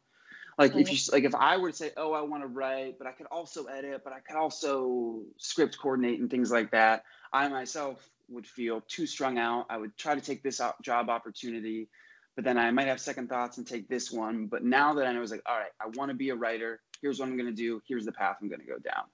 Like 0.58 0.76
if 0.76 0.92
you 0.92 0.98
like 1.12 1.24
if 1.24 1.34
I 1.36 1.58
were 1.58 1.72
to 1.72 1.76
say, 1.76 1.92
oh, 1.98 2.14
I 2.14 2.22
want 2.22 2.44
to 2.44 2.48
write, 2.48 2.98
but 2.98 3.08
I 3.08 3.12
could 3.12 3.26
also 3.28 3.66
edit, 3.66 4.02
but 4.04 4.14
I 4.14 4.20
could 4.20 4.36
also 4.36 5.22
script 5.38 5.78
coordinate 5.80 6.20
and 6.20 6.30
things 6.30 6.52
like 6.52 6.72
that. 6.72 7.04
I 7.32 7.48
myself 7.48 8.10
would 8.30 8.46
feel 8.46 8.82
too 8.88 9.06
strung 9.06 9.38
out. 9.38 9.66
I 9.70 9.78
would 9.78 9.98
try 9.98 10.16
to 10.16 10.22
take 10.22 10.44
this 10.44 10.62
job 10.82 11.10
opportunity, 11.10 11.88
but 12.36 12.44
then 12.44 12.58
I 12.58 12.72
might 12.72 12.88
have 12.88 13.00
second 13.00 13.30
thoughts 13.30 13.58
and 13.58 13.68
take 13.68 13.88
this 13.88 14.12
one. 14.12 14.46
But 14.46 14.64
now 14.64 14.94
that 14.94 15.06
I 15.06 15.14
know, 15.14 15.22
it's 15.22 15.32
like, 15.32 15.44
all 15.46 15.58
right, 15.58 15.72
I 15.80 15.88
want 15.96 16.10
to 16.10 16.16
be 16.16 16.30
a 16.30 16.36
writer. 16.36 16.82
Here's 17.02 17.20
what 17.20 17.28
I'm 17.28 17.38
going 17.38 17.50
to 17.50 17.56
do. 17.56 17.82
Here's 17.88 18.06
the 18.06 18.12
path 18.12 18.38
I'm 18.42 18.48
going 18.48 18.62
to 18.62 18.68
go 18.68 18.78
down. 18.78 19.06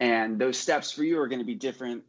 And 0.00 0.38
those 0.38 0.58
steps 0.58 0.92
for 0.92 1.04
you 1.04 1.20
are 1.20 1.28
going 1.28 1.40
to 1.40 1.44
be 1.44 1.54
different 1.54 2.04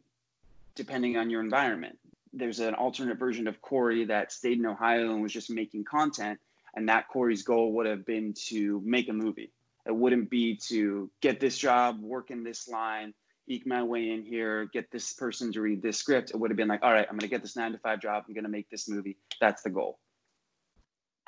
depending 0.74 1.16
on 1.16 1.30
your 1.30 1.40
environment. 1.40 1.98
There's 2.32 2.60
an 2.60 2.74
alternate 2.74 3.18
version 3.18 3.48
of 3.48 3.60
Corey 3.60 4.04
that 4.04 4.30
stayed 4.30 4.58
in 4.58 4.66
Ohio 4.66 5.12
and 5.12 5.22
was 5.22 5.32
just 5.32 5.50
making 5.50 5.84
content. 5.84 6.38
And 6.74 6.88
that 6.88 7.08
Corey's 7.08 7.42
goal 7.42 7.72
would 7.74 7.86
have 7.86 8.06
been 8.06 8.34
to 8.48 8.80
make 8.84 9.08
a 9.08 9.12
movie. 9.12 9.52
It 9.86 9.94
wouldn't 9.94 10.30
be 10.30 10.56
to 10.68 11.10
get 11.20 11.40
this 11.40 11.56
job, 11.58 12.00
work 12.00 12.30
in 12.30 12.44
this 12.44 12.68
line, 12.68 13.14
eke 13.48 13.66
my 13.66 13.82
way 13.82 14.10
in 14.10 14.22
here, 14.22 14.66
get 14.72 14.90
this 14.90 15.12
person 15.12 15.52
to 15.52 15.60
read 15.60 15.82
this 15.82 15.96
script. 15.96 16.30
It 16.30 16.36
would 16.36 16.50
have 16.50 16.56
been 16.56 16.68
like, 16.68 16.82
all 16.82 16.92
right, 16.92 17.06
I'm 17.08 17.16
going 17.16 17.20
to 17.20 17.28
get 17.28 17.42
this 17.42 17.56
nine 17.56 17.72
to 17.72 17.78
five 17.78 18.00
job. 18.00 18.24
I'm 18.28 18.34
going 18.34 18.44
to 18.44 18.50
make 18.50 18.70
this 18.70 18.88
movie. 18.88 19.16
That's 19.40 19.62
the 19.62 19.70
goal. 19.70 19.98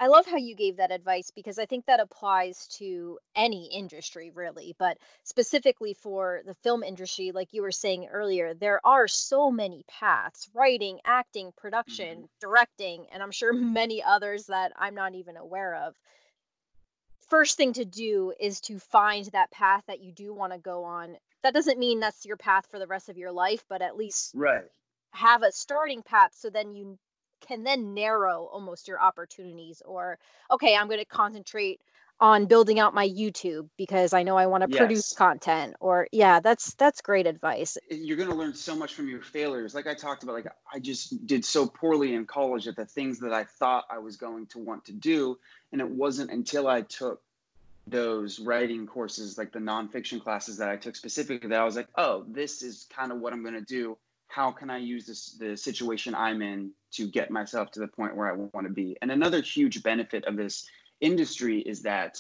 I 0.03 0.09
love 0.09 0.27
how 0.27 0.37
you 0.37 0.57
gave 0.57 0.79
that 0.79 0.91
advice 0.91 1.31
because 1.31 1.61
I 1.61 1.67
think 1.67 1.87
that 1.87 2.01
applies 2.01 2.67
to 2.79 3.21
any 3.37 3.67
industry, 3.67 4.33
really, 4.35 4.75
but 4.77 4.99
specifically 5.23 5.95
for 5.95 6.43
the 6.45 6.55
film 6.55 6.83
industry, 6.83 7.31
like 7.31 7.53
you 7.53 7.63
were 7.63 7.71
saying 7.71 8.09
earlier, 8.11 8.53
there 8.53 8.85
are 8.85 9.07
so 9.07 9.49
many 9.53 9.85
paths 9.87 10.51
writing, 10.55 10.99
acting, 11.05 11.53
production, 11.57 12.17
mm-hmm. 12.17 12.25
directing, 12.41 13.07
and 13.13 13.23
I'm 13.23 13.31
sure 13.31 13.53
many 13.53 14.03
others 14.03 14.47
that 14.47 14.73
I'm 14.77 14.97
not 14.97 15.15
even 15.15 15.37
aware 15.37 15.77
of. 15.77 15.95
First 17.31 17.57
thing 17.57 17.73
to 17.75 17.85
do 17.85 18.33
is 18.41 18.61
to 18.63 18.81
find 18.81 19.27
that 19.27 19.53
path 19.53 19.85
that 19.87 20.01
you 20.01 20.11
do 20.11 20.35
want 20.35 20.53
to 20.53 20.59
go 20.59 20.83
on 20.83 21.17
that 21.45 21.55
doesn't 21.55 21.79
mean 21.79 22.01
that's 22.01 22.27
your 22.27 22.37
path 22.37 22.67
for 22.69 22.81
the 22.81 22.89
rest 22.89 23.09
of 23.09 23.19
your 23.19 23.31
life, 23.31 23.65
but 23.69 23.83
at 23.83 23.97
least 23.97 24.33
right. 24.35 24.65
have 25.13 25.45
a 25.45 25.53
starting 25.53 26.03
path 26.03 26.33
so 26.35 26.51
then 26.51 26.75
you 26.75 26.99
can 27.47 27.65
then 27.65 27.95
narrow 27.95 28.49
almost 28.53 28.89
your 28.89 29.01
opportunities 29.01 29.83
or 29.85 30.19
okay, 30.51 30.77
I'm 30.77 30.87
going 30.87 31.01
to 31.01 31.05
concentrate 31.05 31.81
on 32.21 32.47
building 32.47 32.79
out 32.79 32.95
my 32.95 33.09
YouTube 33.09 33.69
because 33.77 34.13
I 34.13 34.23
know 34.23 34.37
I 34.37 34.47
want 34.47 34.63
to 34.63 34.71
yes. 34.71 34.79
produce 34.79 35.13
content 35.13 35.75
or 35.81 36.07
yeah, 36.13 36.39
that's 36.41 36.75
that's 36.75 37.01
great 37.01 37.27
advice. 37.27 37.77
Eh, 37.91 37.97
you're 37.97 38.17
going 38.17 38.29
to 38.29 38.35
learn 38.35 38.55
so 38.55 38.77
much 38.77 38.95
from 38.95 39.09
your 39.09 39.21
failures. 39.21 39.75
Like 39.75 39.87
I 39.87 39.95
talked 39.95 40.23
about 40.23 40.35
like 40.35 40.47
I 40.73 40.79
just 40.79 41.27
did 41.27 41.45
so 41.45 41.67
poorly 41.67 42.15
in 42.15 42.25
college 42.25 42.69
at 42.69 42.77
the 42.77 42.87
things 42.87 43.19
that 43.21 43.33
I 43.33 43.45
thought 43.45 43.85
I 43.91 43.99
was 43.99 44.17
going 44.17 44.47
to 44.47 44.59
want 44.59 44.85
to 44.87 44.93
do 44.93 45.39
and 45.73 45.81
it 45.81 45.89
wasn't 45.89 46.31
until 46.31 46.69
I 46.69 46.83
took 46.83 47.23
those 47.87 48.39
writing 48.39 48.87
courses, 48.87 49.37
like 49.37 49.53
the 49.53 49.59
nonfiction 49.59 50.23
classes 50.23 50.57
that 50.59 50.69
I 50.69 50.77
took 50.77 50.95
specifically, 50.95 51.49
that 51.49 51.61
I 51.61 51.65
was 51.65 51.77
like, 51.77 51.89
oh, 51.97 52.25
this 52.29 52.63
is 52.63 52.87
kind 52.95 53.11
of 53.11 53.19
what 53.19 53.33
I'm 53.33 53.43
going 53.43 53.55
to 53.55 53.61
do. 53.61 53.99
How 54.33 54.51
can 54.51 54.71
I 54.71 54.79
use 54.79 55.05
this 55.05 55.37
the 55.39 55.55
situation 55.55 56.15
I'm 56.15 56.41
in 56.41 56.71
to 56.93 57.07
get 57.07 57.31
myself 57.31 57.71
to 57.73 57.81
the 57.81 57.87
point 57.87 58.17
where 58.17 58.33
I 58.33 58.33
want 58.33 58.67
to 58.67 58.73
be? 58.73 58.97
And 59.03 59.11
another 59.11 59.43
huge 59.43 59.83
benefit 59.83 60.25
of 60.25 60.39
this 60.39 60.67
industry 61.03 61.61
is 61.61 61.83
that 61.83 62.19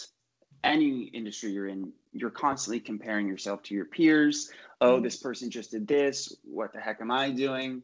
any 0.62 1.04
industry 1.14 1.52
you're 1.52 1.68
in, 1.68 1.90
you're 2.12 2.28
constantly 2.28 2.80
comparing 2.80 3.26
yourself 3.26 3.62
to 3.62 3.74
your 3.74 3.86
peers. 3.86 4.50
Oh, 4.82 5.00
this 5.00 5.16
person 5.16 5.50
just 5.50 5.70
did 5.70 5.88
this. 5.88 6.36
What 6.44 6.74
the 6.74 6.80
heck 6.80 7.00
am 7.00 7.10
I 7.10 7.30
doing? 7.30 7.82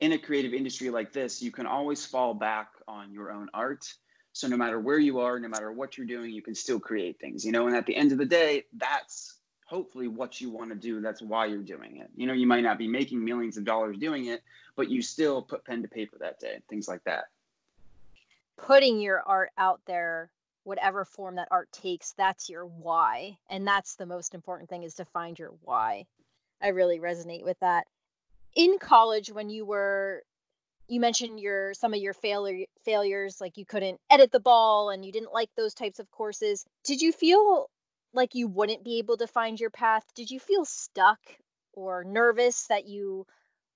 In 0.00 0.12
a 0.12 0.18
creative 0.18 0.52
industry 0.52 0.90
like 0.90 1.12
this, 1.12 1.40
you 1.40 1.52
can 1.52 1.66
always 1.66 2.04
fall 2.04 2.34
back 2.34 2.70
on 2.88 3.12
your 3.12 3.30
own 3.30 3.48
art. 3.54 3.86
So 4.32 4.48
no 4.48 4.56
matter 4.56 4.80
where 4.80 4.98
you 4.98 5.20
are, 5.20 5.38
no 5.38 5.48
matter 5.48 5.70
what 5.70 5.96
you're 5.96 6.06
doing, 6.06 6.32
you 6.32 6.42
can 6.42 6.54
still 6.54 6.80
create 6.80 7.20
things, 7.20 7.44
you 7.44 7.52
know, 7.52 7.68
and 7.68 7.76
at 7.76 7.86
the 7.86 7.94
end 7.94 8.10
of 8.10 8.18
the 8.18 8.26
day, 8.26 8.64
that's 8.76 9.35
hopefully 9.66 10.08
what 10.08 10.40
you 10.40 10.50
want 10.50 10.70
to 10.70 10.76
do. 10.76 11.00
That's 11.00 11.20
why 11.20 11.46
you're 11.46 11.58
doing 11.58 11.98
it. 11.98 12.08
You 12.16 12.26
know, 12.26 12.32
you 12.32 12.46
might 12.46 12.62
not 12.62 12.78
be 12.78 12.88
making 12.88 13.24
millions 13.24 13.56
of 13.56 13.64
dollars 13.64 13.98
doing 13.98 14.26
it, 14.26 14.42
but 14.76 14.88
you 14.88 15.02
still 15.02 15.42
put 15.42 15.64
pen 15.64 15.82
to 15.82 15.88
paper 15.88 16.16
that 16.20 16.40
day, 16.40 16.60
things 16.70 16.88
like 16.88 17.04
that. 17.04 17.24
Putting 18.56 19.00
your 19.00 19.22
art 19.26 19.50
out 19.58 19.80
there 19.86 20.30
whatever 20.66 21.04
form 21.04 21.36
that 21.36 21.46
art 21.52 21.70
takes 21.70 22.12
that's 22.18 22.50
your 22.50 22.66
why 22.66 23.38
and 23.48 23.64
that's 23.64 23.94
the 23.94 24.04
most 24.04 24.34
important 24.34 24.68
thing 24.68 24.82
is 24.82 24.94
to 24.94 25.04
find 25.04 25.38
your 25.38 25.52
why 25.62 26.04
i 26.60 26.68
really 26.68 26.98
resonate 26.98 27.44
with 27.44 27.58
that 27.60 27.86
in 28.56 28.76
college 28.80 29.30
when 29.30 29.48
you 29.48 29.64
were 29.64 30.24
you 30.88 30.98
mentioned 30.98 31.38
your 31.38 31.72
some 31.72 31.94
of 31.94 32.00
your 32.00 32.12
failure 32.12 32.66
failures 32.84 33.40
like 33.40 33.56
you 33.56 33.64
couldn't 33.64 34.00
edit 34.10 34.32
the 34.32 34.40
ball 34.40 34.90
and 34.90 35.04
you 35.04 35.12
didn't 35.12 35.32
like 35.32 35.50
those 35.56 35.72
types 35.72 36.00
of 36.00 36.10
courses 36.10 36.64
did 36.82 37.00
you 37.00 37.12
feel 37.12 37.70
like 38.16 38.34
you 38.34 38.48
wouldn't 38.48 38.84
be 38.84 38.98
able 38.98 39.16
to 39.16 39.26
find 39.26 39.60
your 39.60 39.70
path 39.70 40.04
did 40.14 40.30
you 40.30 40.40
feel 40.40 40.64
stuck 40.64 41.20
or 41.72 42.04
nervous 42.04 42.66
that 42.68 42.86
you 42.86 43.26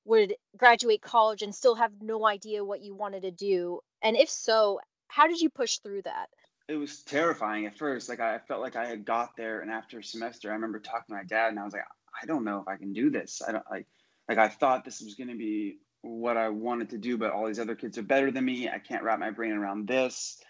would 0.04 0.34
graduate 0.56 1.02
college 1.02 1.42
and 1.42 1.54
still 1.54 1.74
have 1.74 1.92
no 2.00 2.26
idea 2.26 2.64
what 2.64 2.82
you 2.82 2.94
wanted 2.94 3.22
to 3.22 3.30
do 3.30 3.80
and 4.02 4.16
if 4.16 4.28
so 4.28 4.80
how 5.08 5.26
did 5.26 5.40
you 5.40 5.50
push 5.50 5.78
through 5.78 6.02
that 6.02 6.28
it 6.70 6.76
was 6.76 7.02
terrifying 7.02 7.66
at 7.66 7.76
first. 7.76 8.08
Like 8.08 8.20
I 8.20 8.38
felt 8.38 8.60
like 8.60 8.76
I 8.76 8.86
had 8.86 9.04
got 9.04 9.36
there, 9.36 9.60
and 9.60 9.72
after 9.72 9.98
a 9.98 10.04
semester, 10.04 10.50
I 10.50 10.54
remember 10.54 10.78
talking 10.78 11.06
to 11.08 11.14
my 11.14 11.24
dad, 11.24 11.48
and 11.48 11.58
I 11.58 11.64
was 11.64 11.72
like, 11.72 11.82
I 12.22 12.26
don't 12.26 12.44
know 12.44 12.60
if 12.60 12.68
I 12.68 12.76
can 12.76 12.92
do 12.92 13.10
this. 13.10 13.42
I 13.46 13.50
don't 13.50 13.64
like, 13.68 13.86
like 14.28 14.38
I 14.38 14.48
thought 14.48 14.84
this 14.84 15.00
was 15.00 15.16
going 15.16 15.30
to 15.30 15.36
be 15.36 15.78
what 16.02 16.36
I 16.36 16.48
wanted 16.48 16.90
to 16.90 16.98
do, 16.98 17.18
but 17.18 17.32
all 17.32 17.48
these 17.48 17.58
other 17.58 17.74
kids 17.74 17.98
are 17.98 18.02
better 18.02 18.30
than 18.30 18.44
me. 18.44 18.68
I 18.68 18.78
can't 18.78 19.02
wrap 19.02 19.18
my 19.18 19.30
brain 19.30 19.52
around 19.52 19.88
this. 19.88 20.40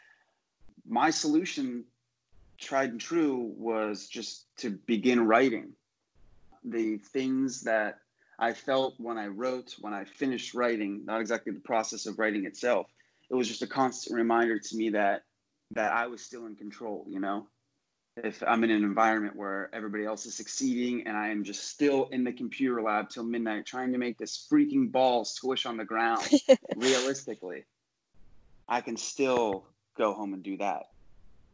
My 0.86 1.08
solution, 1.08 1.84
tried 2.60 2.90
and 2.90 3.00
true, 3.00 3.52
was 3.56 4.06
just 4.06 4.46
to 4.58 4.70
begin 4.70 5.26
writing. 5.26 5.72
The 6.64 6.98
things 6.98 7.62
that 7.62 7.98
I 8.38 8.52
felt 8.52 8.94
when 8.98 9.18
I 9.18 9.26
wrote, 9.26 9.76
when 9.80 9.94
I 9.94 10.04
finished 10.04 10.54
writing, 10.54 11.04
not 11.04 11.20
exactly 11.20 11.52
the 11.52 11.60
process 11.60 12.06
of 12.06 12.18
writing 12.18 12.46
itself, 12.46 12.86
it 13.28 13.34
was 13.34 13.48
just 13.48 13.62
a 13.62 13.66
constant 13.66 14.16
reminder 14.16 14.58
to 14.58 14.76
me 14.76 14.90
that 14.90 15.24
that 15.72 15.92
I 15.92 16.08
was 16.08 16.20
still 16.20 16.46
in 16.46 16.56
control, 16.56 17.06
you 17.08 17.20
know? 17.20 17.46
If 18.16 18.42
I'm 18.44 18.64
in 18.64 18.70
an 18.70 18.82
environment 18.82 19.36
where 19.36 19.70
everybody 19.72 20.04
else 20.04 20.26
is 20.26 20.34
succeeding 20.34 21.06
and 21.06 21.16
I 21.16 21.28
am 21.28 21.44
just 21.44 21.68
still 21.68 22.08
in 22.10 22.24
the 22.24 22.32
computer 22.32 22.82
lab 22.82 23.08
till 23.08 23.22
midnight 23.22 23.66
trying 23.66 23.92
to 23.92 23.98
make 23.98 24.18
this 24.18 24.48
freaking 24.50 24.90
ball 24.90 25.24
squish 25.24 25.66
on 25.66 25.76
the 25.76 25.84
ground 25.84 26.28
realistically, 26.76 27.64
I 28.68 28.80
can 28.80 28.96
still 28.96 29.64
go 29.96 30.12
home 30.12 30.34
and 30.34 30.42
do 30.42 30.56
that. 30.56 30.88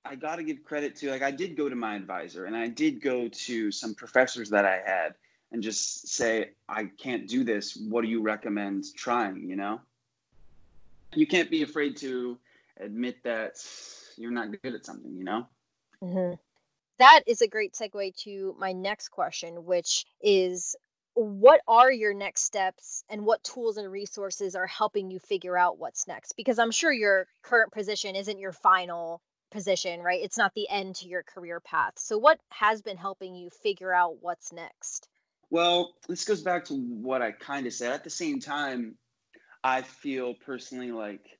I 0.09 0.15
got 0.15 0.37
to 0.37 0.43
give 0.43 0.65
credit 0.65 0.97
to, 0.97 1.11
like, 1.11 1.23
I 1.23 1.31
did 1.31 1.57
go 1.57 1.69
to 1.69 1.77
my 1.77 1.97
advisor 1.97 2.47
and 2.47 2.57
I 2.57 2.69
did 2.69 3.01
go 3.01 3.29
to 3.29 3.71
some 3.71 3.95
professors 3.95 4.51
that 4.51 4.65
I 4.65 4.81
had 4.85 5.15
and 5.53 5.63
just 5.63 6.09
say, 6.09 6.51
I 6.69 6.85
can't 6.99 7.29
do 7.29 7.45
this. 7.45 7.77
What 7.77 8.03
do 8.03 8.09
you 8.09 8.23
recommend 8.23 8.85
trying? 8.97 9.49
You 9.49 9.57
know? 9.57 9.81
You 11.15 11.26
can't 11.26 11.50
be 11.50 11.63
afraid 11.63 11.97
to 11.99 12.39
admit 12.78 13.23
that 13.23 13.57
you're 14.17 14.33
not 14.33 14.50
good 14.63 14.75
at 14.75 14.85
something, 14.85 15.17
you 15.17 15.25
know? 15.25 15.47
Mm-hmm. 16.02 16.35
That 16.99 17.23
is 17.26 17.43
a 17.43 17.49
great 17.49 17.75
segue 17.75 18.17
to 18.25 18.57
my 18.59 18.73
next 18.73 19.09
question, 19.09 19.65
which 19.65 20.07
is 20.23 20.76
what 21.15 21.61
are 21.67 21.91
your 21.91 22.13
next 22.13 22.43
steps 22.43 23.04
and 23.09 23.25
what 23.25 23.43
tools 23.43 23.78
and 23.78 23.91
resources 23.91 24.54
are 24.54 24.67
helping 24.67 25.11
you 25.11 25.19
figure 25.19 25.57
out 25.57 25.78
what's 25.78 26.07
next? 26.07 26.35
Because 26.37 26.59
I'm 26.59 26.71
sure 26.71 26.93
your 26.93 27.26
current 27.43 27.73
position 27.73 28.17
isn't 28.17 28.39
your 28.39 28.52
final 28.52 29.23
position, 29.50 30.00
right? 30.00 30.23
It's 30.23 30.39
not 30.39 30.54
the 30.54 30.69
end 30.69 30.97
to 30.97 31.09
your 31.09 31.23
career 31.23 31.61
path. 31.61 31.95
So, 31.97 32.19
what 32.19 32.39
has 32.50 32.82
been 32.82 32.97
helping 32.97 33.35
you 33.35 33.50
figure 33.50 33.93
out 33.93 34.17
what's 34.21 34.52
next? 34.52 35.09
Well, 35.50 35.95
this 36.09 36.25
goes 36.25 36.43
back 36.43 36.65
to 36.67 36.75
what 36.75 37.23
I 37.23 37.32
kind 37.32 37.67
of 37.67 37.73
said. 37.73 37.93
At 37.93 38.04
the 38.04 38.11
same 38.11 38.41
time, 38.41 38.97
I 39.63 39.82
feel 39.82 40.35
personally 40.35 40.91
like 40.93 41.39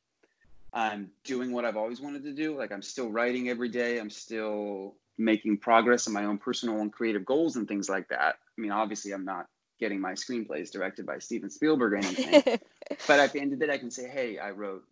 I'm 0.73 1.11
doing 1.25 1.53
what 1.53 1.64
I've 1.64 1.77
always 1.77 2.01
wanted 2.01 2.23
to 2.25 2.33
do. 2.33 2.57
Like 2.57 2.73
I'm 2.73 2.83
still 2.83 3.11
writing 3.11 3.49
every 3.49 3.69
day. 3.69 3.99
I'm 3.99 4.11
still 4.11 4.95
making 5.19 5.59
progress 5.59 6.07
in 6.07 6.12
my 6.12 6.25
own 6.25 6.38
personal 6.38 6.81
and 6.81 6.92
creative 6.92 7.25
goals 7.25 7.57
and 7.57 7.66
things 7.66 7.88
like 7.88 8.09
that. 8.09 8.37
I 8.37 8.61
mean, 8.61 8.71
obviously, 8.71 9.12
I'm 9.12 9.25
not 9.25 9.47
getting 9.79 10.01
my 10.01 10.12
screenplays 10.12 10.71
directed 10.71 11.07
by 11.07 11.19
Steven 11.19 11.51
Spielberg 11.51 11.92
or 11.92 11.97
anything. 11.97 12.42
but 13.07 13.21
at 13.21 13.33
the 13.33 13.40
end 13.40 13.53
of 13.53 13.59
the 13.59 13.66
day, 13.66 13.75
I 13.75 13.79
can 13.79 13.90
say, 13.90 14.09
hey, 14.09 14.38
I 14.38 14.51
wrote 14.51 14.85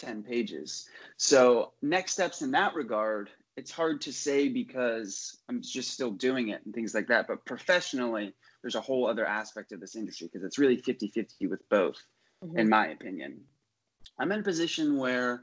10 0.00 0.22
pages. 0.22 0.88
So, 1.16 1.72
next 1.82 2.12
steps 2.12 2.42
in 2.42 2.50
that 2.52 2.74
regard, 2.74 3.30
it's 3.56 3.70
hard 3.70 4.00
to 4.02 4.12
say 4.12 4.48
because 4.48 5.38
I'm 5.48 5.60
just 5.62 5.90
still 5.90 6.10
doing 6.10 6.48
it 6.48 6.62
and 6.64 6.74
things 6.74 6.94
like 6.94 7.08
that. 7.08 7.28
But 7.28 7.44
professionally, 7.44 8.32
there's 8.62 8.74
a 8.74 8.80
whole 8.80 9.06
other 9.06 9.26
aspect 9.26 9.72
of 9.72 9.80
this 9.80 9.96
industry 9.96 10.28
because 10.32 10.44
it's 10.44 10.58
really 10.58 10.76
50 10.76 11.08
50 11.08 11.46
with 11.46 11.68
both, 11.68 12.02
mm-hmm. 12.44 12.58
in 12.58 12.68
my 12.68 12.88
opinion. 12.88 13.40
I'm 14.18 14.32
in 14.32 14.40
a 14.40 14.42
position 14.42 14.96
where 14.96 15.42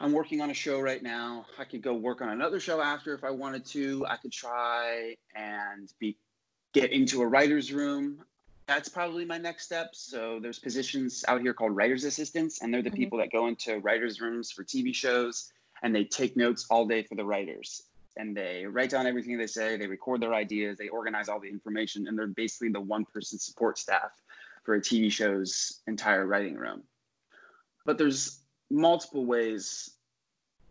I'm 0.00 0.12
working 0.12 0.40
on 0.40 0.50
a 0.50 0.54
show 0.54 0.80
right 0.80 1.02
now. 1.02 1.46
I 1.58 1.64
could 1.64 1.82
go 1.82 1.94
work 1.94 2.20
on 2.20 2.28
another 2.30 2.60
show 2.60 2.80
after 2.80 3.14
if 3.14 3.24
I 3.24 3.30
wanted 3.30 3.64
to. 3.66 4.06
I 4.08 4.16
could 4.16 4.32
try 4.32 5.16
and 5.34 5.92
be 5.98 6.16
get 6.72 6.92
into 6.92 7.22
a 7.22 7.26
writer's 7.26 7.72
room. 7.72 8.24
That's 8.68 8.88
probably 8.88 9.24
my 9.24 9.38
next 9.38 9.64
step. 9.64 9.94
So 9.94 10.38
there's 10.40 10.60
positions 10.60 11.24
out 11.26 11.40
here 11.40 11.54
called 11.54 11.74
writer's 11.74 12.04
assistants, 12.04 12.62
and 12.62 12.72
they're 12.72 12.82
the 12.82 12.90
mm-hmm. 12.90 12.96
people 12.96 13.18
that 13.18 13.32
go 13.32 13.48
into 13.48 13.78
writers' 13.80 14.20
rooms 14.20 14.52
for 14.52 14.62
TV 14.62 14.94
shows 14.94 15.52
and 15.82 15.94
they 15.94 16.04
take 16.04 16.36
notes 16.36 16.66
all 16.70 16.86
day 16.86 17.02
for 17.02 17.14
the 17.14 17.24
writers. 17.24 17.84
And 18.16 18.36
they 18.36 18.66
write 18.66 18.90
down 18.90 19.06
everything 19.06 19.38
they 19.38 19.46
say, 19.46 19.76
they 19.76 19.86
record 19.86 20.20
their 20.20 20.34
ideas, 20.34 20.76
they 20.76 20.88
organize 20.88 21.28
all 21.28 21.40
the 21.40 21.48
information, 21.48 22.08
and 22.08 22.18
they're 22.18 22.26
basically 22.26 22.68
the 22.68 22.80
one 22.80 23.04
person 23.04 23.38
support 23.38 23.78
staff 23.78 24.10
for 24.64 24.74
a 24.74 24.80
TV 24.80 25.10
show's 25.10 25.80
entire 25.86 26.26
writing 26.26 26.56
room 26.56 26.82
but 27.88 27.96
there's 27.96 28.40
multiple 28.70 29.24
ways 29.24 29.92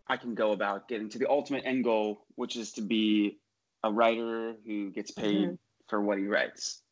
I 0.06 0.16
can 0.16 0.36
go 0.36 0.52
about 0.52 0.86
getting 0.86 1.08
to 1.08 1.18
the 1.18 1.28
ultimate 1.28 1.64
end 1.66 1.82
goal, 1.82 2.24
which 2.36 2.54
is 2.54 2.70
to 2.74 2.80
be 2.80 3.40
a 3.82 3.90
writer 3.90 4.54
who 4.64 4.90
gets 4.90 5.10
paid 5.10 5.46
mm-hmm. 5.46 5.54
for 5.88 6.00
what 6.00 6.18
he 6.18 6.26
writes. 6.26 6.82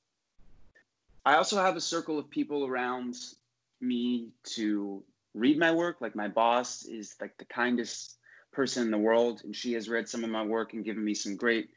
I 1.27 1.35
also 1.35 1.57
have 1.57 1.77
a 1.77 1.81
circle 1.81 2.21
of 2.21 2.31
people 2.31 2.65
around 2.65 3.17
me 3.81 4.29
to 4.55 5.03
read 5.35 5.59
my 5.59 5.73
work. 5.73 6.01
Like 6.01 6.15
my 6.15 6.29
boss 6.29 6.85
is 6.85 7.17
like 7.21 7.37
the 7.37 7.45
kindest 7.47 8.19
person 8.53 8.85
in 8.85 8.93
the 8.93 8.99
world, 8.99 9.43
and 9.43 9.55
she 9.55 9.73
has 9.73 9.89
read 9.89 10.09
some 10.09 10.23
of 10.23 10.31
my 10.31 10.45
work 10.45 10.73
and 10.73 10.85
given 10.85 11.05
me 11.05 11.15
some 11.15 11.35
great 11.35 11.69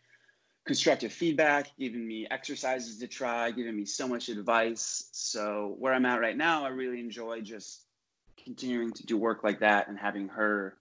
constructive 0.66 1.12
feedback, 1.12 1.72
giving 1.80 2.08
me 2.08 2.28
exercises 2.30 3.00
to 3.00 3.08
try, 3.08 3.50
giving 3.50 3.76
me 3.76 3.86
so 3.86 4.08
much 4.08 4.30
advice. 4.30 5.10
So 5.14 5.76
where 5.80 5.96
I'm 5.96 6.06
at 6.06 6.22
right 6.22 6.38
now, 6.38 6.64
I 6.64 6.70
really 6.70 7.00
enjoy 7.00 7.42
just 7.42 7.86
continuing 8.42 8.92
to 8.94 9.06
do 9.08 9.18
work 9.18 9.44
like 9.44 9.62
that 9.62 9.88
and 9.88 9.98
having 9.98 10.28
her 10.28 10.78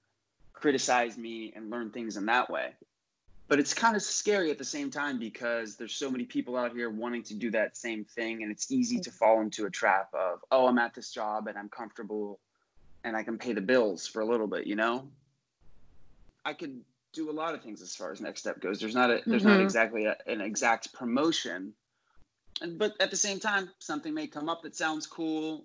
criticize 0.53 1.17
me 1.17 1.55
and 1.57 1.71
learn 1.71 1.91
things 1.91 2.19
in 2.19 2.27
that 2.27 2.51
way. 2.51 2.75
But 3.49 3.59
it's 3.59 3.73
kind 3.73 3.97
of 3.97 4.03
scary 4.03 4.51
at 4.51 4.59
the 4.59 4.65
same 4.65 4.91
time 4.91 5.19
because 5.19 5.77
there's 5.77 5.95
so 5.95 6.11
many 6.11 6.25
people 6.25 6.57
out 6.57 6.73
here 6.73 6.91
wanting 6.91 7.23
to 7.25 7.35
do 7.35 7.51
that 7.53 7.77
same 7.77 8.05
thing. 8.05 8.43
And 8.43 8.53
it's 8.53 8.71
easy 8.71 9.01
to 9.01 9.11
fall 9.11 9.41
into 9.41 9.65
a 9.65 9.71
trap 9.71 10.11
of, 10.13 10.41
oh, 10.51 10.67
I'm 10.67 10.79
at 10.79 10.95
this 10.95 11.11
job 11.11 11.47
and 11.47 11.57
I'm 11.57 11.71
comfortable 11.71 12.41
and 13.05 13.17
I 13.17 13.23
can 13.23 13.39
pay 13.39 13.55
the 13.55 13.61
bills 13.61 14.07
for 14.07 14.21
a 14.21 14.25
little 14.25 14.47
bit, 14.47 14.67
you 14.67 14.77
know? 14.77 15.09
I 16.45 16.53
could 16.53 16.81
do 17.13 17.31
a 17.31 17.33
lot 17.33 17.55
of 17.55 17.63
things 17.63 17.81
as 17.81 17.97
far 17.97 18.13
as 18.13 18.21
next 18.21 18.41
step 18.41 18.61
goes. 18.61 18.81
There's 18.81 18.95
not 18.95 19.11
a, 19.11 19.23
there's 19.25 19.43
mm-hmm. 19.43 19.53
not 19.53 19.61
exactly 19.61 20.05
a, 20.05 20.17
an 20.27 20.43
exact 20.43 20.93
promotion. 20.93 21.73
and, 22.61 22.79
But 22.79 22.95
at 23.01 23.11
the 23.11 23.17
same 23.17 23.41
time, 23.41 23.71
something 23.79 24.13
may 24.13 24.27
come 24.27 24.51
up 24.51 24.63
that 24.63 24.77
sounds 24.77 25.07
cool 25.07 25.65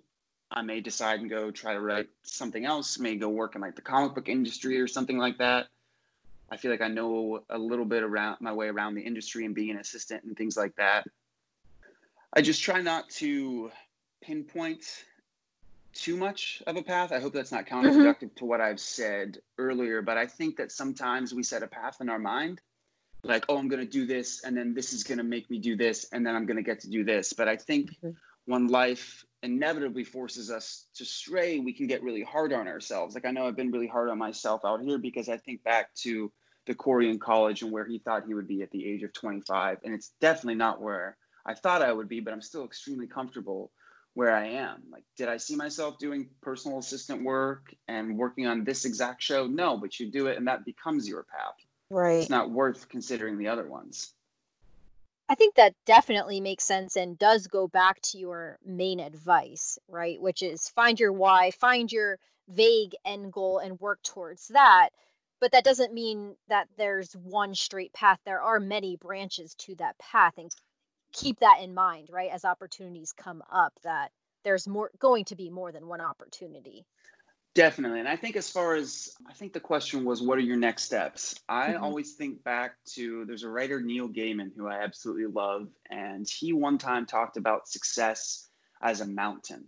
I 0.54 0.62
may 0.62 0.80
decide 0.80 1.20
and 1.20 1.28
go 1.28 1.50
try 1.50 1.74
to 1.74 1.80
write 1.80 2.08
something 2.22 2.64
else, 2.64 2.98
may 2.98 3.16
go 3.16 3.28
work 3.28 3.56
in 3.56 3.60
like 3.60 3.74
the 3.74 3.82
comic 3.82 4.14
book 4.14 4.28
industry 4.28 4.80
or 4.80 4.86
something 4.86 5.18
like 5.18 5.38
that. 5.38 5.66
I 6.54 6.56
feel 6.56 6.70
like 6.70 6.80
I 6.80 6.88
know 6.88 7.42
a 7.50 7.58
little 7.58 7.84
bit 7.84 8.04
around 8.04 8.36
my 8.40 8.52
way 8.52 8.68
around 8.68 8.94
the 8.94 9.02
industry 9.02 9.44
and 9.44 9.56
being 9.56 9.70
an 9.70 9.78
assistant 9.78 10.22
and 10.22 10.36
things 10.36 10.56
like 10.56 10.76
that. 10.76 11.04
I 12.32 12.42
just 12.42 12.62
try 12.62 12.80
not 12.80 13.10
to 13.10 13.72
pinpoint 14.22 15.04
too 15.92 16.16
much 16.16 16.62
of 16.68 16.76
a 16.76 16.82
path. 16.82 17.10
I 17.10 17.18
hope 17.18 17.32
that's 17.32 17.50
not 17.50 17.66
mm-hmm. 17.66 17.86
counterproductive 17.86 18.14
mm-hmm. 18.14 18.36
to 18.36 18.44
what 18.44 18.60
I've 18.60 18.78
said 18.78 19.38
earlier, 19.58 20.00
but 20.00 20.16
I 20.16 20.26
think 20.26 20.56
that 20.56 20.70
sometimes 20.70 21.34
we 21.34 21.42
set 21.42 21.64
a 21.64 21.66
path 21.66 21.96
in 22.00 22.08
our 22.08 22.20
mind 22.20 22.60
like, 23.24 23.44
oh, 23.48 23.58
I'm 23.58 23.66
going 23.66 23.84
to 23.84 23.90
do 23.90 24.06
this, 24.06 24.44
and 24.44 24.56
then 24.56 24.74
this 24.74 24.92
is 24.92 25.02
going 25.02 25.18
to 25.18 25.24
make 25.24 25.50
me 25.50 25.58
do 25.58 25.76
this, 25.76 26.06
and 26.12 26.24
then 26.24 26.36
I'm 26.36 26.46
going 26.46 26.58
to 26.58 26.62
get 26.62 26.78
to 26.80 26.90
do 26.90 27.02
this. 27.02 27.32
But 27.32 27.48
I 27.48 27.56
think 27.56 27.90
mm-hmm. 27.90 28.10
when 28.44 28.68
life 28.68 29.24
inevitably 29.42 30.04
forces 30.04 30.52
us 30.52 30.86
to 30.94 31.04
stray, 31.04 31.58
we 31.58 31.72
can 31.72 31.88
get 31.88 32.02
really 32.02 32.22
hard 32.22 32.52
on 32.52 32.68
ourselves. 32.68 33.14
Like 33.14 33.26
I 33.26 33.32
know 33.32 33.48
I've 33.48 33.56
been 33.56 33.72
really 33.72 33.88
hard 33.88 34.08
on 34.08 34.18
myself 34.18 34.60
out 34.64 34.82
here 34.82 34.98
because 34.98 35.28
I 35.28 35.36
think 35.36 35.64
back 35.64 35.92
to 35.96 36.30
the 36.66 36.74
Corey 36.74 37.10
in 37.10 37.18
college 37.18 37.62
and 37.62 37.72
where 37.72 37.84
he 37.84 37.98
thought 37.98 38.26
he 38.26 38.34
would 38.34 38.48
be 38.48 38.62
at 38.62 38.70
the 38.70 38.86
age 38.86 39.02
of 39.02 39.12
25. 39.12 39.78
And 39.84 39.94
it's 39.94 40.12
definitely 40.20 40.54
not 40.54 40.80
where 40.80 41.16
I 41.46 41.54
thought 41.54 41.82
I 41.82 41.92
would 41.92 42.08
be, 42.08 42.20
but 42.20 42.32
I'm 42.32 42.42
still 42.42 42.64
extremely 42.64 43.06
comfortable 43.06 43.70
where 44.14 44.34
I 44.34 44.46
am. 44.46 44.82
Like, 44.90 45.04
did 45.16 45.28
I 45.28 45.36
see 45.36 45.56
myself 45.56 45.98
doing 45.98 46.28
personal 46.40 46.78
assistant 46.78 47.22
work 47.22 47.74
and 47.88 48.16
working 48.16 48.46
on 48.46 48.64
this 48.64 48.84
exact 48.84 49.22
show? 49.22 49.46
No, 49.46 49.76
but 49.76 49.98
you 49.98 50.10
do 50.10 50.28
it 50.28 50.38
and 50.38 50.46
that 50.46 50.64
becomes 50.64 51.08
your 51.08 51.24
path. 51.24 51.54
Right. 51.90 52.20
It's 52.20 52.30
not 52.30 52.50
worth 52.50 52.88
considering 52.88 53.38
the 53.38 53.48
other 53.48 53.66
ones. 53.66 54.14
I 55.28 55.34
think 55.34 55.54
that 55.54 55.74
definitely 55.86 56.40
makes 56.40 56.64
sense 56.64 56.96
and 56.96 57.18
does 57.18 57.46
go 57.46 57.66
back 57.66 58.00
to 58.02 58.18
your 58.18 58.58
main 58.64 59.00
advice, 59.00 59.78
right? 59.88 60.20
Which 60.20 60.42
is 60.42 60.68
find 60.68 61.00
your 61.00 61.12
why, 61.12 61.50
find 61.50 61.90
your 61.90 62.18
vague 62.48 62.94
end 63.04 63.32
goal 63.32 63.58
and 63.58 63.80
work 63.80 64.02
towards 64.02 64.48
that. 64.48 64.90
But 65.40 65.52
that 65.52 65.64
doesn't 65.64 65.92
mean 65.92 66.36
that 66.48 66.68
there's 66.76 67.12
one 67.14 67.54
straight 67.54 67.92
path. 67.92 68.18
There 68.24 68.40
are 68.40 68.60
many 68.60 68.96
branches 68.96 69.54
to 69.56 69.74
that 69.76 69.98
path 69.98 70.34
and 70.38 70.50
keep 71.12 71.40
that 71.40 71.60
in 71.62 71.74
mind, 71.74 72.08
right? 72.10 72.30
As 72.30 72.44
opportunities 72.44 73.12
come 73.12 73.42
up 73.50 73.72
that 73.82 74.10
there's 74.42 74.68
more 74.68 74.90
going 74.98 75.24
to 75.26 75.36
be 75.36 75.50
more 75.50 75.72
than 75.72 75.86
one 75.86 76.00
opportunity. 76.00 76.84
Definitely. 77.54 78.00
And 78.00 78.08
I 78.08 78.16
think 78.16 78.34
as 78.34 78.50
far 78.50 78.74
as 78.74 79.14
I 79.28 79.32
think 79.32 79.52
the 79.52 79.60
question 79.60 80.04
was 80.04 80.20
what 80.20 80.38
are 80.38 80.42
your 80.42 80.56
next 80.56 80.84
steps? 80.84 81.36
I 81.48 81.68
mm-hmm. 81.68 81.84
always 81.84 82.14
think 82.14 82.42
back 82.42 82.74
to 82.94 83.24
there's 83.26 83.44
a 83.44 83.48
writer 83.48 83.80
Neil 83.80 84.08
Gaiman 84.08 84.50
who 84.56 84.66
I 84.66 84.82
absolutely 84.82 85.26
love 85.26 85.68
and 85.90 86.28
he 86.28 86.52
one 86.52 86.78
time 86.78 87.06
talked 87.06 87.36
about 87.36 87.68
success 87.68 88.48
as 88.82 89.00
a 89.00 89.06
mountain 89.06 89.64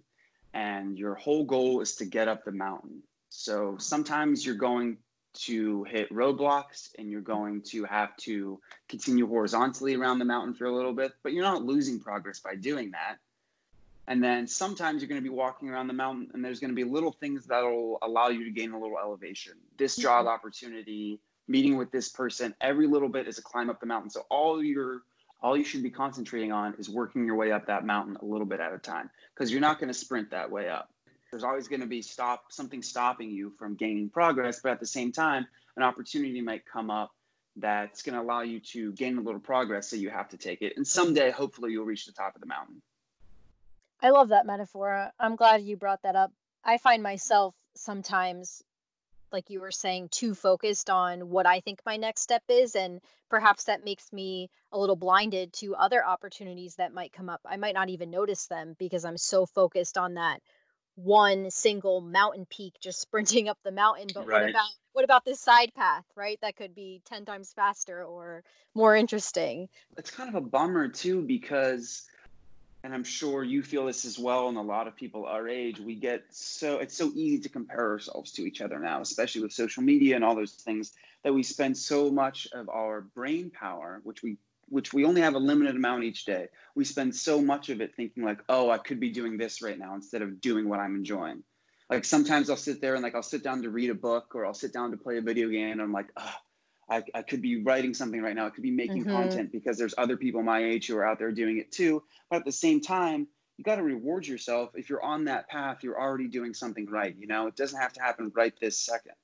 and 0.52 0.98
your 0.98 1.14
whole 1.14 1.44
goal 1.44 1.80
is 1.80 1.94
to 1.96 2.04
get 2.04 2.26
up 2.26 2.44
the 2.44 2.52
mountain. 2.52 3.02
So 3.28 3.76
sometimes 3.78 4.44
you're 4.44 4.56
going 4.56 4.98
to 5.44 5.84
hit 5.84 6.10
roadblocks 6.10 6.90
and 6.98 7.10
you're 7.10 7.20
going 7.20 7.62
to 7.62 7.84
have 7.84 8.16
to 8.18 8.60
continue 8.88 9.26
horizontally 9.26 9.94
around 9.94 10.18
the 10.18 10.24
mountain 10.24 10.54
for 10.54 10.66
a 10.66 10.74
little 10.74 10.92
bit, 10.92 11.12
but 11.22 11.32
you're 11.32 11.44
not 11.44 11.64
losing 11.64 12.00
progress 12.00 12.40
by 12.40 12.54
doing 12.54 12.90
that. 12.90 13.16
And 14.08 14.22
then 14.22 14.46
sometimes 14.46 15.02
you're 15.02 15.08
going 15.08 15.20
to 15.20 15.28
be 15.28 15.34
walking 15.34 15.68
around 15.68 15.88
the 15.88 15.92
mountain 15.92 16.30
and 16.32 16.44
there's 16.44 16.60
going 16.60 16.70
to 16.70 16.76
be 16.76 16.84
little 16.84 17.12
things 17.12 17.46
that'll 17.46 17.98
allow 18.02 18.28
you 18.28 18.44
to 18.44 18.50
gain 18.50 18.72
a 18.72 18.78
little 18.78 18.98
elevation. 18.98 19.54
This 19.76 19.94
mm-hmm. 19.94 20.02
job 20.02 20.26
opportunity, 20.26 21.20
meeting 21.48 21.76
with 21.76 21.90
this 21.90 22.08
person, 22.08 22.54
every 22.60 22.86
little 22.86 23.08
bit 23.08 23.26
is 23.26 23.38
a 23.38 23.42
climb 23.42 23.68
up 23.68 23.80
the 23.80 23.86
mountain. 23.86 24.10
So 24.10 24.24
all 24.30 24.62
your 24.62 25.02
all 25.42 25.56
you 25.56 25.64
should 25.64 25.82
be 25.82 25.90
concentrating 25.90 26.50
on 26.50 26.74
is 26.78 26.88
working 26.88 27.26
your 27.26 27.36
way 27.36 27.52
up 27.52 27.66
that 27.66 27.84
mountain 27.84 28.16
a 28.22 28.24
little 28.24 28.46
bit 28.46 28.58
at 28.58 28.72
a 28.72 28.78
time 28.78 29.10
because 29.34 29.52
you're 29.52 29.60
not 29.60 29.78
going 29.78 29.88
to 29.88 29.94
sprint 29.94 30.30
that 30.30 30.50
way 30.50 30.68
up. 30.68 30.90
There's 31.36 31.44
always 31.44 31.68
going 31.68 31.82
to 31.82 31.86
be 31.86 32.00
stop 32.00 32.50
something 32.50 32.80
stopping 32.80 33.30
you 33.30 33.50
from 33.50 33.74
gaining 33.74 34.08
progress, 34.08 34.60
but 34.62 34.72
at 34.72 34.80
the 34.80 34.86
same 34.86 35.12
time, 35.12 35.46
an 35.76 35.82
opportunity 35.82 36.40
might 36.40 36.64
come 36.64 36.90
up 36.90 37.10
that's 37.56 38.00
going 38.00 38.14
to 38.14 38.22
allow 38.22 38.40
you 38.40 38.58
to 38.58 38.92
gain 38.92 39.18
a 39.18 39.20
little 39.20 39.38
progress 39.38 39.86
so 39.90 39.96
you 39.96 40.08
have 40.08 40.30
to 40.30 40.38
take 40.38 40.62
it. 40.62 40.78
And 40.78 40.86
someday 40.86 41.30
hopefully 41.30 41.72
you'll 41.72 41.84
reach 41.84 42.06
the 42.06 42.12
top 42.12 42.34
of 42.36 42.40
the 42.40 42.46
mountain. 42.46 42.80
I 44.00 44.08
love 44.08 44.28
that 44.28 44.46
metaphor. 44.46 45.10
I'm 45.20 45.36
glad 45.36 45.60
you 45.60 45.76
brought 45.76 46.04
that 46.04 46.16
up. 46.16 46.32
I 46.64 46.78
find 46.78 47.02
myself 47.02 47.54
sometimes, 47.74 48.62
like 49.30 49.50
you 49.50 49.60
were 49.60 49.72
saying, 49.72 50.08
too 50.08 50.34
focused 50.34 50.88
on 50.88 51.28
what 51.28 51.44
I 51.44 51.60
think 51.60 51.80
my 51.84 51.98
next 51.98 52.22
step 52.22 52.44
is. 52.48 52.74
And 52.74 53.02
perhaps 53.28 53.64
that 53.64 53.84
makes 53.84 54.10
me 54.10 54.48
a 54.72 54.78
little 54.78 54.96
blinded 54.96 55.52
to 55.54 55.74
other 55.74 56.02
opportunities 56.02 56.76
that 56.76 56.94
might 56.94 57.12
come 57.12 57.28
up. 57.28 57.42
I 57.44 57.58
might 57.58 57.74
not 57.74 57.90
even 57.90 58.10
notice 58.10 58.46
them 58.46 58.74
because 58.78 59.04
I'm 59.04 59.18
so 59.18 59.44
focused 59.44 59.98
on 59.98 60.14
that 60.14 60.40
one 60.96 61.50
single 61.50 62.00
mountain 62.00 62.46
peak 62.50 62.74
just 62.80 63.00
sprinting 63.06 63.48
up 63.48 63.58
the 63.64 63.72
mountain 63.72 64.06
but 64.12 64.26
right. 64.26 64.42
what 64.42 64.50
about 64.50 64.70
what 64.92 65.04
about 65.04 65.24
this 65.24 65.40
side 65.40 65.72
path 65.74 66.04
right 66.16 66.38
that 66.42 66.56
could 66.56 66.74
be 66.74 67.00
10 67.06 67.24
times 67.24 67.52
faster 67.54 68.04
or 68.04 68.42
more 68.74 68.96
interesting 68.96 69.68
it's 69.96 70.10
kind 70.10 70.28
of 70.28 70.34
a 70.34 70.40
bummer 70.40 70.88
too 70.88 71.22
because 71.22 72.06
and 72.86 72.94
I'm 72.94 73.02
sure 73.02 73.42
you 73.42 73.64
feel 73.64 73.84
this 73.84 74.04
as 74.04 74.16
well, 74.16 74.48
and 74.48 74.56
a 74.56 74.62
lot 74.62 74.86
of 74.86 74.94
people 74.94 75.26
our 75.26 75.48
age, 75.48 75.80
we 75.80 75.96
get 75.96 76.22
so 76.30 76.78
it's 76.78 76.96
so 76.96 77.10
easy 77.16 77.40
to 77.40 77.48
compare 77.48 77.90
ourselves 77.90 78.30
to 78.32 78.42
each 78.42 78.60
other 78.60 78.78
now, 78.78 79.00
especially 79.00 79.42
with 79.42 79.52
social 79.52 79.82
media 79.82 80.14
and 80.14 80.24
all 80.24 80.36
those 80.36 80.52
things 80.52 80.92
that 81.24 81.34
we 81.34 81.42
spend 81.42 81.76
so 81.76 82.12
much 82.12 82.46
of 82.54 82.68
our 82.68 83.00
brain 83.00 83.50
power, 83.50 84.00
which 84.04 84.22
we 84.22 84.36
which 84.68 84.92
we 84.92 85.04
only 85.04 85.20
have 85.20 85.34
a 85.34 85.38
limited 85.38 85.76
amount 85.76 86.04
each 86.04 86.24
day. 86.24 86.48
We 86.74 86.84
spend 86.84 87.14
so 87.14 87.40
much 87.40 87.68
of 87.68 87.80
it 87.80 87.94
thinking 87.96 88.24
like, 88.24 88.40
oh, 88.48 88.70
I 88.70 88.78
could 88.78 89.00
be 89.00 89.10
doing 89.10 89.36
this 89.36 89.62
right 89.62 89.78
now 89.78 89.94
instead 89.94 90.22
of 90.22 90.40
doing 90.40 90.68
what 90.68 90.80
I'm 90.80 90.96
enjoying. 90.96 91.42
Like 91.88 92.04
sometimes 92.04 92.50
I'll 92.50 92.56
sit 92.56 92.80
there 92.80 92.94
and 92.94 93.02
like 93.02 93.14
I'll 93.14 93.22
sit 93.22 93.44
down 93.44 93.62
to 93.62 93.70
read 93.70 93.90
a 93.90 93.94
book 93.94 94.34
or 94.34 94.44
I'll 94.44 94.54
sit 94.54 94.72
down 94.72 94.90
to 94.90 94.96
play 94.96 95.18
a 95.18 95.22
video 95.22 95.48
game 95.48 95.72
and 95.72 95.80
I'm 95.80 95.92
like, 95.92 96.08
oh, 96.16 96.34
I, 96.88 97.02
I 97.14 97.22
could 97.22 97.42
be 97.42 97.62
writing 97.62 97.94
something 97.94 98.20
right 98.22 98.34
now. 98.34 98.46
I 98.46 98.50
could 98.50 98.62
be 98.62 98.70
making 98.70 99.04
mm-hmm. 99.04 99.10
content 99.10 99.52
because 99.52 99.78
there's 99.78 99.94
other 99.98 100.16
people 100.16 100.42
my 100.42 100.62
age 100.62 100.88
who 100.88 100.96
are 100.96 101.06
out 101.06 101.18
there 101.18 101.32
doing 101.32 101.58
it 101.58 101.70
too. 101.70 102.02
But 102.30 102.36
at 102.36 102.44
the 102.44 102.52
same 102.52 102.80
time, 102.80 103.28
you 103.56 103.64
got 103.64 103.76
to 103.76 103.82
reward 103.82 104.26
yourself. 104.26 104.70
If 104.74 104.90
you're 104.90 105.02
on 105.02 105.24
that 105.24 105.48
path, 105.48 105.78
you're 105.82 105.98
already 105.98 106.28
doing 106.28 106.54
something 106.54 106.86
right. 106.86 107.14
You 107.18 107.26
know, 107.26 107.46
it 107.46 107.56
doesn't 107.56 107.80
have 107.80 107.92
to 107.94 108.02
happen 108.02 108.30
right 108.34 108.52
this 108.60 108.78
second. 108.78 109.14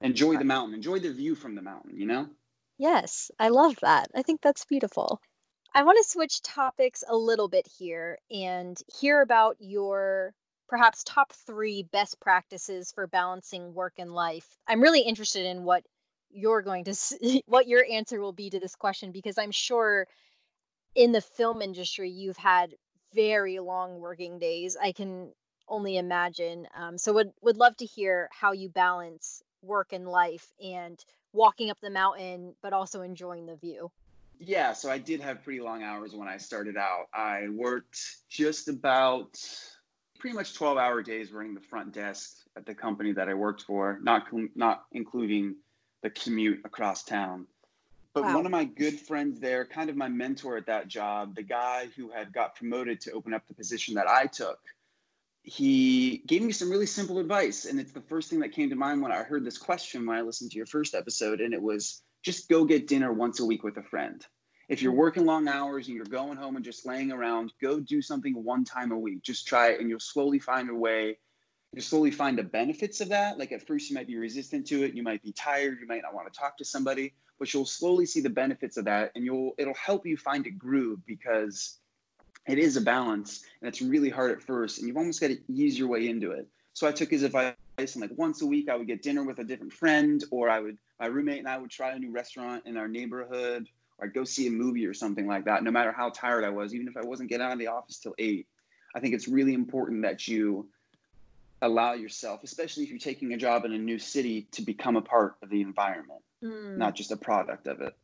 Enjoy 0.00 0.36
the 0.36 0.44
mountain, 0.44 0.74
enjoy 0.74 0.98
the 0.98 1.12
view 1.12 1.34
from 1.34 1.54
the 1.54 1.62
mountain, 1.62 1.98
you 1.98 2.06
know? 2.06 2.28
Yes, 2.78 3.30
I 3.38 3.48
love 3.48 3.76
that. 3.80 4.08
I 4.14 4.22
think 4.22 4.40
that's 4.40 4.64
beautiful. 4.64 5.20
I 5.74 5.84
want 5.84 5.98
to 6.02 6.10
switch 6.10 6.42
topics 6.42 7.04
a 7.08 7.16
little 7.16 7.48
bit 7.48 7.66
here 7.78 8.18
and 8.30 8.78
hear 9.00 9.20
about 9.22 9.56
your 9.60 10.34
perhaps 10.68 11.04
top 11.04 11.32
three 11.32 11.84
best 11.84 12.20
practices 12.20 12.92
for 12.92 13.06
balancing 13.06 13.74
work 13.74 13.94
and 13.98 14.12
life. 14.12 14.56
I'm 14.66 14.82
really 14.82 15.02
interested 15.02 15.46
in 15.46 15.64
what 15.64 15.84
you're 16.30 16.62
going 16.62 16.84
to 16.84 16.94
see, 16.94 17.42
what 17.46 17.68
your 17.68 17.84
answer 17.90 18.20
will 18.20 18.32
be 18.32 18.50
to 18.50 18.60
this 18.60 18.76
question 18.76 19.12
because 19.12 19.38
I'm 19.38 19.52
sure 19.52 20.06
in 20.94 21.12
the 21.12 21.20
film 21.20 21.62
industry 21.62 22.10
you've 22.10 22.36
had 22.36 22.74
very 23.14 23.58
long 23.60 24.00
working 24.00 24.38
days. 24.38 24.76
I 24.80 24.92
can 24.92 25.32
only 25.68 25.96
imagine. 25.96 26.66
Um, 26.74 26.98
so 26.98 27.12
would 27.14 27.32
would 27.42 27.56
love 27.56 27.76
to 27.78 27.86
hear 27.86 28.28
how 28.32 28.52
you 28.52 28.68
balance 28.68 29.42
work 29.62 29.92
and 29.92 30.06
life 30.08 30.52
and 30.62 31.02
walking 31.34 31.68
up 31.70 31.78
the 31.82 31.90
mountain, 31.90 32.54
but 32.62 32.72
also 32.72 33.02
enjoying 33.02 33.44
the 33.44 33.56
view. 33.56 33.90
Yeah, 34.38 34.72
so 34.72 34.90
I 34.90 34.98
did 34.98 35.20
have 35.20 35.44
pretty 35.44 35.60
long 35.60 35.82
hours 35.82 36.14
when 36.14 36.28
I 36.28 36.38
started 36.38 36.76
out. 36.76 37.06
I 37.12 37.48
worked 37.50 37.98
just 38.28 38.68
about 38.68 39.38
pretty 40.18 40.34
much 40.36 40.54
12 40.54 40.78
hour 40.78 41.02
days 41.02 41.32
running 41.32 41.54
the 41.54 41.60
front 41.60 41.92
desk 41.92 42.38
at 42.56 42.64
the 42.64 42.74
company 42.74 43.12
that 43.12 43.28
I 43.28 43.34
worked 43.34 43.62
for, 43.62 43.98
not 44.02 44.26
not 44.54 44.84
including 44.92 45.56
the 46.02 46.10
commute 46.10 46.60
across 46.64 47.04
town. 47.04 47.46
But 48.12 48.24
wow. 48.24 48.36
one 48.36 48.46
of 48.46 48.52
my 48.52 48.64
good 48.64 49.00
friends 49.00 49.40
there, 49.40 49.64
kind 49.64 49.90
of 49.90 49.96
my 49.96 50.08
mentor 50.08 50.56
at 50.56 50.66
that 50.66 50.86
job, 50.86 51.34
the 51.34 51.42
guy 51.42 51.88
who 51.96 52.10
had 52.10 52.32
got 52.32 52.54
promoted 52.54 53.00
to 53.02 53.12
open 53.12 53.34
up 53.34 53.46
the 53.48 53.54
position 53.54 53.94
that 53.94 54.08
I 54.08 54.26
took, 54.26 54.60
he 55.44 56.22
gave 56.26 56.42
me 56.42 56.52
some 56.52 56.70
really 56.70 56.86
simple 56.86 57.18
advice. 57.18 57.66
And 57.66 57.78
it's 57.78 57.92
the 57.92 58.00
first 58.00 58.30
thing 58.30 58.40
that 58.40 58.52
came 58.52 58.70
to 58.70 58.76
mind 58.76 59.02
when 59.02 59.12
I 59.12 59.22
heard 59.22 59.44
this 59.44 59.58
question 59.58 60.06
when 60.06 60.16
I 60.16 60.22
listened 60.22 60.50
to 60.50 60.56
your 60.56 60.66
first 60.66 60.94
episode. 60.94 61.40
And 61.40 61.54
it 61.54 61.62
was 61.62 62.02
just 62.24 62.48
go 62.48 62.64
get 62.64 62.88
dinner 62.88 63.12
once 63.12 63.40
a 63.40 63.44
week 63.44 63.62
with 63.62 63.76
a 63.76 63.82
friend. 63.82 64.24
If 64.68 64.80
you're 64.80 64.92
hmm. 64.92 64.98
working 64.98 65.26
long 65.26 65.46
hours 65.46 65.86
and 65.86 65.96
you're 65.96 66.06
going 66.06 66.38
home 66.38 66.56
and 66.56 66.64
just 66.64 66.86
laying 66.86 67.12
around, 67.12 67.52
go 67.62 67.78
do 67.78 68.00
something 68.00 68.32
one 68.42 68.64
time 68.64 68.90
a 68.90 68.98
week. 68.98 69.22
Just 69.22 69.46
try 69.46 69.68
it 69.68 69.80
and 69.80 69.88
you'll 69.88 70.00
slowly 70.00 70.38
find 70.38 70.70
a 70.70 70.74
way 70.74 71.18
You'll 71.74 71.82
slowly 71.82 72.12
find 72.12 72.38
the 72.38 72.44
benefits 72.44 73.00
of 73.00 73.08
that. 73.08 73.36
Like 73.36 73.50
at 73.50 73.66
first, 73.66 73.90
you 73.90 73.94
might 73.94 74.06
be 74.06 74.16
resistant 74.16 74.64
to 74.68 74.84
it. 74.84 74.94
You 74.94 75.02
might 75.02 75.22
be 75.24 75.32
tired. 75.32 75.78
You 75.80 75.88
might 75.88 76.02
not 76.02 76.14
want 76.14 76.32
to 76.32 76.38
talk 76.38 76.56
to 76.58 76.64
somebody, 76.64 77.14
but 77.40 77.52
you'll 77.52 77.66
slowly 77.66 78.06
see 78.06 78.20
the 78.20 78.30
benefits 78.30 78.76
of 78.76 78.84
that, 78.84 79.10
and 79.16 79.24
you'll 79.24 79.54
it'll 79.58 79.74
help 79.74 80.06
you 80.06 80.16
find 80.16 80.46
a 80.46 80.50
groove 80.50 81.00
because 81.04 81.80
it 82.46 82.58
is 82.58 82.76
a 82.76 82.80
balance, 82.80 83.44
and 83.60 83.68
it's 83.68 83.80
really 83.80 84.10
hard 84.10 84.30
at 84.30 84.42
first, 84.42 84.78
and 84.78 84.86
you've 84.86 84.96
almost 84.96 85.20
got 85.20 85.28
to 85.28 85.38
ease 85.48 85.78
your 85.78 85.88
way 85.88 86.08
into 86.08 86.32
it. 86.32 86.46
So 86.74 86.86
I 86.86 86.92
took 86.92 87.10
his 87.10 87.22
advice, 87.22 87.54
and 87.78 88.00
like 88.00 88.10
once 88.16 88.42
a 88.42 88.46
week, 88.46 88.68
I 88.68 88.76
would 88.76 88.86
get 88.86 89.02
dinner 89.02 89.24
with 89.24 89.38
a 89.38 89.44
different 89.44 89.72
friend, 89.72 90.22
or 90.30 90.48
I 90.50 90.60
would 90.60 90.78
my 91.00 91.06
roommate 91.06 91.40
and 91.40 91.48
I 91.48 91.58
would 91.58 91.70
try 91.70 91.92
a 91.92 91.98
new 91.98 92.12
restaurant 92.12 92.62
in 92.66 92.76
our 92.76 92.88
neighborhood, 92.88 93.68
or 93.98 94.06
I'd 94.06 94.14
go 94.14 94.24
see 94.24 94.46
a 94.46 94.50
movie 94.50 94.86
or 94.86 94.94
something 94.94 95.26
like 95.26 95.44
that. 95.46 95.62
No 95.64 95.70
matter 95.70 95.92
how 95.92 96.10
tired 96.10 96.44
I 96.44 96.50
was, 96.50 96.74
even 96.74 96.88
if 96.88 96.96
I 96.96 97.02
wasn't 97.02 97.28
getting 97.30 97.46
out 97.46 97.52
of 97.52 97.58
the 97.58 97.66
office 97.66 97.98
till 97.98 98.14
eight, 98.18 98.46
I 98.94 99.00
think 99.00 99.14
it's 99.14 99.28
really 99.28 99.54
important 99.54 100.02
that 100.02 100.28
you 100.28 100.68
allow 101.62 101.94
yourself, 101.94 102.40
especially 102.44 102.84
if 102.84 102.90
you're 102.90 102.98
taking 102.98 103.32
a 103.32 103.36
job 103.36 103.64
in 103.64 103.72
a 103.72 103.78
new 103.78 103.98
city, 103.98 104.46
to 104.52 104.62
become 104.62 104.96
a 104.96 105.02
part 105.02 105.36
of 105.42 105.50
the 105.50 105.62
environment, 105.62 106.22
mm. 106.42 106.76
not 106.76 106.94
just 106.94 107.10
a 107.10 107.16
product 107.16 107.66
of 107.66 107.80
it. 107.80 107.94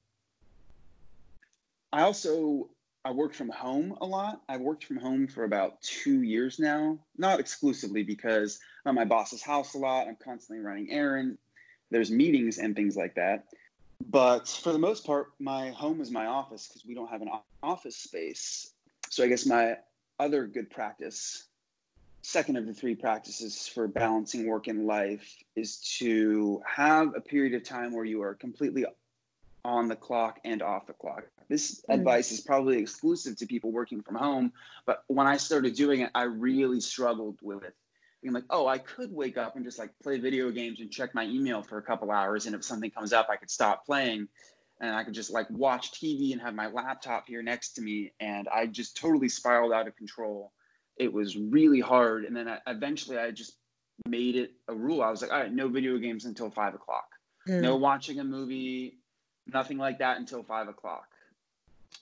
I 1.93 2.03
also 2.03 2.69
I 3.05 3.13
work 3.13 3.33
from 3.33 3.49
home 3.49 3.97
a 4.01 4.07
lot. 4.07 4.43
I've 4.49 4.61
worked 4.61 4.85
from 4.85 4.99
home 4.99 5.27
for 5.27 5.45
about 5.45 5.81
two 5.81 6.23
years 6.23 6.59
now, 6.59 6.99
not 7.17 7.41
exclusively 7.41 8.03
because 8.03 8.61
I'm 8.85 8.99
at 8.99 9.01
my 9.01 9.05
boss's 9.05 9.43
house 9.43 9.75
a 9.75 9.79
lot. 9.79 10.07
I'm 10.07 10.17
constantly 10.23 10.65
running 10.65 10.91
errands. 10.91 11.39
There's 11.91 12.11
meetings 12.11 12.59
and 12.59 12.77
things 12.77 12.97
like 12.97 13.15
that. 13.15 13.47
But 14.09 14.49
for 14.49 14.73
the 14.73 14.79
most 14.79 15.07
part, 15.07 15.29
my 15.39 15.71
home 15.71 16.01
is 16.01 16.11
my 16.11 16.27
office 16.27 16.69
because 16.69 16.85
we 16.87 16.95
don't 16.95 17.09
have 17.09 17.23
an 17.23 17.31
office 17.63 17.97
space. 17.97 18.75
So 19.09 19.25
I 19.25 19.29
guess 19.29 19.47
my 19.47 19.77
other 20.19 20.47
good 20.47 20.71
practice 20.71 21.49
second 22.23 22.57
of 22.57 22.67
the 22.67 22.75
three 22.75 22.95
practices 22.95 23.67
for 23.67 23.89
balancing 23.89 24.47
work 24.47 24.67
and 24.67 24.87
life 24.87 25.37
is 25.57 25.79
to 25.99 26.61
have 26.67 27.15
a 27.17 27.21
period 27.21 27.55
of 27.55 27.65
time 27.65 27.93
where 27.93 28.05
you 28.05 28.23
are 28.23 28.35
completely 28.35 28.85
on 29.65 29.89
the 29.89 29.97
clock 29.97 30.39
and 30.45 30.63
off 30.63 30.87
the 30.87 30.93
clock. 30.93 31.25
This 31.49 31.83
mm. 31.89 31.95
advice 31.95 32.33
is 32.33 32.41
probably 32.41 32.79
exclusive 32.79 33.37
to 33.37 33.47
people 33.47 33.73
working 33.73 34.03
from 34.03 34.17
home, 34.17 34.53
but 34.87 35.05
when 35.09 35.27
I 35.27 35.37
started 35.37 35.75
doing 35.75 36.01
it, 36.01 36.11
I 36.15 36.25
really 36.25 36.81
struggled 36.81 37.39
with 37.43 37.65
it. 37.65 37.75
Being 38.23 38.35
like, 38.35 38.45
oh, 38.51 38.67
I 38.67 38.79
could 38.79 39.13
wake 39.13 39.39
up 39.39 39.57
and 39.57 39.65
just 39.65 39.79
like 39.79 39.91
play 40.03 40.19
video 40.19 40.51
games 40.51 40.81
and 40.81 40.91
check 40.91 41.15
my 41.15 41.25
email 41.25 41.63
for 41.63 41.79
a 41.79 41.83
couple 41.83 42.11
hours, 42.11 42.47
and 42.47 42.55
if 42.55 42.65
something 42.65 42.91
comes 42.91 43.13
up, 43.13 43.29
I 43.31 43.37
could 43.37 43.51
stop 43.51 43.87
playing, 43.87 44.29
and 44.81 44.95
I 44.95 45.05
could 45.05 45.15
just 45.15 45.31
like 45.31 45.49
watch 45.51 45.93
TV 45.93 46.33
and 46.33 46.41
have 46.41 46.55
my 46.55 46.69
laptop 46.69 47.27
here 47.27 47.43
next 47.43 47.73
to 47.75 47.83
me, 47.83 48.13
and 48.21 48.49
I 48.49 48.67
just 48.67 48.97
totally 48.97 49.29
spiraled 49.29 49.73
out 49.73 49.89
of 49.89 49.97
control. 49.97 50.53
It 50.99 51.13
was 51.13 51.37
really 51.37 51.81
hard, 51.81 52.25
and 52.25 52.37
then 52.37 52.49
I, 52.49 52.59
eventually 52.67 53.19
I 53.19 53.31
just 53.31 53.57
made 54.07 54.37
it 54.37 54.53
a 54.69 54.75
rule. 54.75 55.03
I 55.03 55.11
was 55.11 55.23
like, 55.23 55.33
all 55.33 55.41
right, 55.41 55.53
no 55.53 55.69
video 55.69 55.97
games 55.99 56.27
until 56.27 56.51
five 56.51 56.75
o'clock. 56.75 57.07
Mm. 57.49 57.63
No 57.63 57.77
watching 57.77 58.21
a 58.21 58.25
movie 58.25 59.00
nothing 59.47 59.79
like 59.79 59.99
that 59.99 60.19
until 60.19 60.43
five 60.43 60.69
o'clock. 60.69 61.09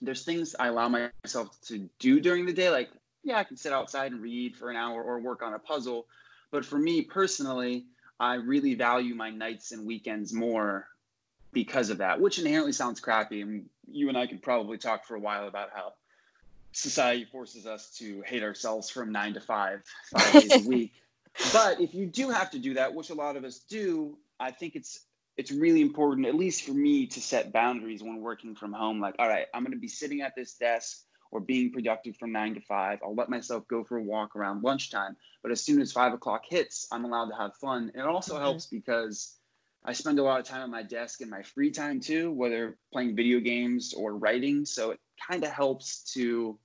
There's 0.01 0.23
things 0.23 0.55
I 0.59 0.67
allow 0.67 0.87
myself 0.87 1.59
to 1.63 1.89
do 1.99 2.19
during 2.19 2.45
the 2.45 2.53
day, 2.53 2.69
like, 2.69 2.89
yeah, 3.23 3.37
I 3.37 3.43
can 3.43 3.57
sit 3.57 3.73
outside 3.73 4.11
and 4.11 4.21
read 4.21 4.55
for 4.55 4.69
an 4.69 4.77
hour 4.77 5.03
or 5.03 5.19
work 5.19 5.41
on 5.41 5.53
a 5.53 5.59
puzzle. 5.59 6.05
But 6.51 6.65
for 6.65 6.77
me 6.77 7.01
personally, 7.01 7.85
I 8.19 8.35
really 8.35 8.75
value 8.75 9.13
my 9.13 9.29
nights 9.29 9.71
and 9.71 9.85
weekends 9.85 10.33
more 10.33 10.87
because 11.51 11.89
of 11.89 11.97
that, 11.97 12.19
which 12.19 12.39
inherently 12.39 12.71
sounds 12.71 12.99
crappy. 12.99 13.41
And 13.41 13.69
you 13.91 14.09
and 14.09 14.17
I 14.17 14.27
could 14.27 14.41
probably 14.41 14.77
talk 14.77 15.05
for 15.05 15.15
a 15.15 15.19
while 15.19 15.47
about 15.47 15.69
how 15.73 15.93
society 16.71 17.25
forces 17.25 17.65
us 17.65 17.89
to 17.97 18.21
hate 18.25 18.43
ourselves 18.43 18.89
from 18.89 19.11
nine 19.11 19.33
to 19.33 19.41
five, 19.41 19.83
five 20.11 20.33
days 20.33 20.65
a 20.65 20.67
week. 20.67 20.93
But 21.53 21.79
if 21.79 21.93
you 21.93 22.05
do 22.05 22.29
have 22.29 22.51
to 22.51 22.59
do 22.59 22.73
that, 22.75 22.93
which 22.93 23.09
a 23.09 23.15
lot 23.15 23.35
of 23.35 23.43
us 23.43 23.59
do, 23.59 24.17
I 24.39 24.51
think 24.51 24.75
it's 24.75 25.01
it's 25.39 25.53
really 25.53 25.79
important, 25.79 26.27
at 26.27 26.35
least 26.35 26.63
for 26.63 26.73
me, 26.73 27.07
to 27.07 27.21
set 27.21 27.53
boundaries 27.53 28.03
when 28.03 28.19
working 28.19 28.53
from 28.53 28.73
home. 28.73 28.99
Like, 28.99 29.15
all 29.19 29.29
right, 29.29 29.45
I'm 29.53 29.63
going 29.63 29.71
to 29.71 29.79
be 29.79 29.87
sitting 29.87 30.19
at 30.19 30.35
this 30.35 30.55
desk 30.55 31.05
or 31.31 31.39
being 31.39 31.71
productive 31.71 32.17
from 32.17 32.33
nine 32.33 32.53
to 32.55 32.59
five. 32.59 32.99
I'll 33.01 33.15
let 33.15 33.29
myself 33.29 33.65
go 33.69 33.85
for 33.85 33.99
a 33.99 34.03
walk 34.03 34.35
around 34.35 34.63
lunchtime. 34.63 35.15
But 35.41 35.53
as 35.53 35.61
soon 35.61 35.79
as 35.79 35.93
five 35.93 36.11
o'clock 36.11 36.43
hits, 36.45 36.89
I'm 36.91 37.05
allowed 37.05 37.29
to 37.29 37.37
have 37.37 37.55
fun. 37.55 37.89
And 37.93 38.03
it 38.03 38.05
also 38.05 38.33
mm-hmm. 38.33 38.43
helps 38.43 38.65
because 38.65 39.37
I 39.85 39.93
spend 39.93 40.19
a 40.19 40.23
lot 40.23 40.41
of 40.41 40.45
time 40.45 40.61
at 40.61 40.69
my 40.69 40.83
desk 40.83 41.21
in 41.21 41.29
my 41.29 41.41
free 41.41 41.71
time 41.71 42.01
too, 42.01 42.33
whether 42.33 42.77
playing 42.91 43.15
video 43.15 43.39
games 43.39 43.93
or 43.93 44.17
writing. 44.17 44.65
So 44.65 44.91
it 44.91 44.99
kind 45.25 45.45
of 45.45 45.51
helps 45.51 46.03
to 46.15 46.59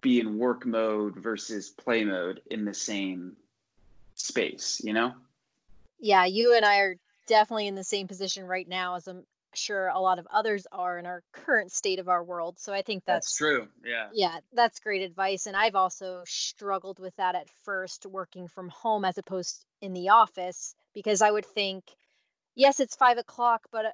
be 0.00 0.18
in 0.18 0.36
work 0.36 0.66
mode 0.66 1.14
versus 1.14 1.70
play 1.70 2.02
mode 2.02 2.40
in 2.50 2.64
the 2.64 2.74
same 2.74 3.36
space, 4.16 4.80
you 4.82 4.92
know? 4.92 5.12
Yeah, 6.00 6.24
you 6.24 6.56
and 6.56 6.64
I 6.64 6.80
are 6.80 6.96
definitely 7.26 7.66
in 7.66 7.74
the 7.74 7.84
same 7.84 8.08
position 8.08 8.44
right 8.44 8.68
now 8.68 8.96
as 8.96 9.06
I'm 9.06 9.24
sure 9.56 9.88
a 9.88 10.00
lot 10.00 10.18
of 10.18 10.26
others 10.32 10.66
are 10.72 10.98
in 10.98 11.06
our 11.06 11.22
current 11.32 11.72
state 11.72 11.98
of 11.98 12.08
our 12.08 12.22
world. 12.22 12.58
So 12.58 12.72
I 12.72 12.82
think 12.82 13.04
that's, 13.04 13.28
that's 13.28 13.36
true. 13.36 13.68
Yeah. 13.84 14.08
Yeah, 14.12 14.38
that's 14.52 14.80
great 14.80 15.02
advice. 15.02 15.46
And 15.46 15.56
I've 15.56 15.74
also 15.74 16.22
struggled 16.26 16.98
with 16.98 17.14
that 17.16 17.34
at 17.34 17.48
first, 17.64 18.06
working 18.06 18.48
from 18.48 18.68
home 18.68 19.04
as 19.04 19.18
opposed 19.18 19.64
in 19.80 19.92
the 19.92 20.10
office, 20.10 20.74
because 20.94 21.22
I 21.22 21.30
would 21.30 21.46
think, 21.46 21.84
yes, 22.54 22.80
it's 22.80 22.96
five 22.96 23.18
o'clock, 23.18 23.66
but 23.70 23.86
uh, 23.86 23.90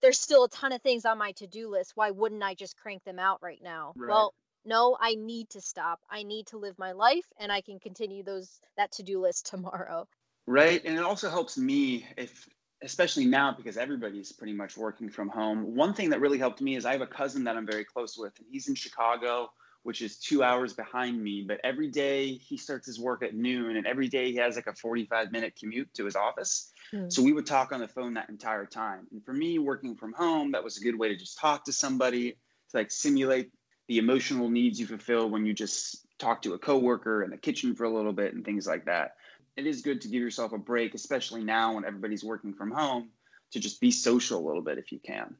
there's 0.00 0.20
still 0.20 0.44
a 0.44 0.48
ton 0.48 0.72
of 0.72 0.82
things 0.82 1.04
on 1.04 1.18
my 1.18 1.32
to 1.32 1.46
do 1.46 1.68
list. 1.68 1.92
Why 1.94 2.10
wouldn't 2.10 2.42
I 2.42 2.54
just 2.54 2.76
crank 2.76 3.04
them 3.04 3.18
out 3.18 3.38
right 3.42 3.60
now? 3.62 3.92
Right. 3.96 4.10
Well, 4.10 4.34
no, 4.64 4.96
I 5.00 5.14
need 5.14 5.50
to 5.50 5.60
stop. 5.60 6.00
I 6.10 6.22
need 6.22 6.46
to 6.48 6.58
live 6.58 6.78
my 6.78 6.92
life 6.92 7.26
and 7.38 7.50
I 7.50 7.60
can 7.60 7.80
continue 7.80 8.22
those 8.22 8.60
that 8.76 8.92
to 8.92 9.02
do 9.02 9.20
list 9.20 9.46
tomorrow. 9.50 10.06
Right. 10.46 10.84
And 10.84 10.96
it 10.98 11.04
also 11.04 11.30
helps 11.30 11.56
me 11.56 12.06
if 12.16 12.48
especially 12.82 13.24
now 13.24 13.52
because 13.52 13.76
everybody's 13.76 14.32
pretty 14.32 14.52
much 14.52 14.76
working 14.76 15.08
from 15.08 15.28
home. 15.28 15.74
One 15.74 15.94
thing 15.94 16.10
that 16.10 16.20
really 16.20 16.38
helped 16.38 16.60
me 16.60 16.76
is 16.76 16.84
I 16.84 16.92
have 16.92 17.00
a 17.00 17.06
cousin 17.06 17.44
that 17.44 17.56
I'm 17.56 17.66
very 17.66 17.84
close 17.84 18.16
with, 18.18 18.36
and 18.38 18.46
he's 18.50 18.68
in 18.68 18.74
Chicago, 18.74 19.50
which 19.82 20.02
is 20.02 20.18
two 20.18 20.42
hours 20.42 20.72
behind 20.72 21.22
me. 21.22 21.44
But 21.46 21.60
every 21.64 21.88
day 21.88 22.34
he 22.34 22.56
starts 22.56 22.86
his 22.86 23.00
work 23.00 23.22
at 23.22 23.34
noon, 23.34 23.76
and 23.76 23.86
every 23.86 24.08
day 24.08 24.30
he 24.30 24.36
has 24.36 24.56
like 24.56 24.66
a 24.66 24.74
45 24.74 25.32
minute 25.32 25.54
commute 25.58 25.92
to 25.94 26.04
his 26.04 26.16
office. 26.16 26.72
Mm. 26.94 27.12
So 27.12 27.22
we 27.22 27.32
would 27.32 27.46
talk 27.46 27.72
on 27.72 27.80
the 27.80 27.88
phone 27.88 28.14
that 28.14 28.28
entire 28.28 28.66
time. 28.66 29.06
And 29.12 29.24
for 29.24 29.32
me, 29.32 29.58
working 29.58 29.94
from 29.94 30.12
home, 30.12 30.52
that 30.52 30.62
was 30.62 30.78
a 30.78 30.80
good 30.80 30.98
way 30.98 31.08
to 31.08 31.16
just 31.16 31.38
talk 31.38 31.64
to 31.64 31.72
somebody, 31.72 32.32
to 32.70 32.76
like 32.76 32.90
simulate 32.90 33.50
the 33.88 33.98
emotional 33.98 34.48
needs 34.48 34.78
you 34.78 34.86
fulfill 34.86 35.28
when 35.28 35.44
you 35.44 35.52
just 35.52 36.06
talk 36.18 36.40
to 36.42 36.54
a 36.54 36.58
coworker 36.58 37.24
in 37.24 37.30
the 37.30 37.36
kitchen 37.36 37.74
for 37.74 37.84
a 37.84 37.90
little 37.90 38.12
bit 38.12 38.32
and 38.34 38.44
things 38.44 38.66
like 38.66 38.84
that 38.84 39.16
it 39.56 39.66
is 39.66 39.82
good 39.82 40.00
to 40.02 40.08
give 40.08 40.22
yourself 40.22 40.52
a 40.52 40.58
break, 40.58 40.94
especially 40.94 41.44
now 41.44 41.74
when 41.74 41.84
everybody's 41.84 42.24
working 42.24 42.52
from 42.52 42.70
home, 42.70 43.08
to 43.50 43.60
just 43.60 43.80
be 43.80 43.90
social 43.90 44.38
a 44.38 44.46
little 44.46 44.62
bit 44.62 44.78
if 44.78 44.92
you 44.92 44.98
can. 44.98 45.34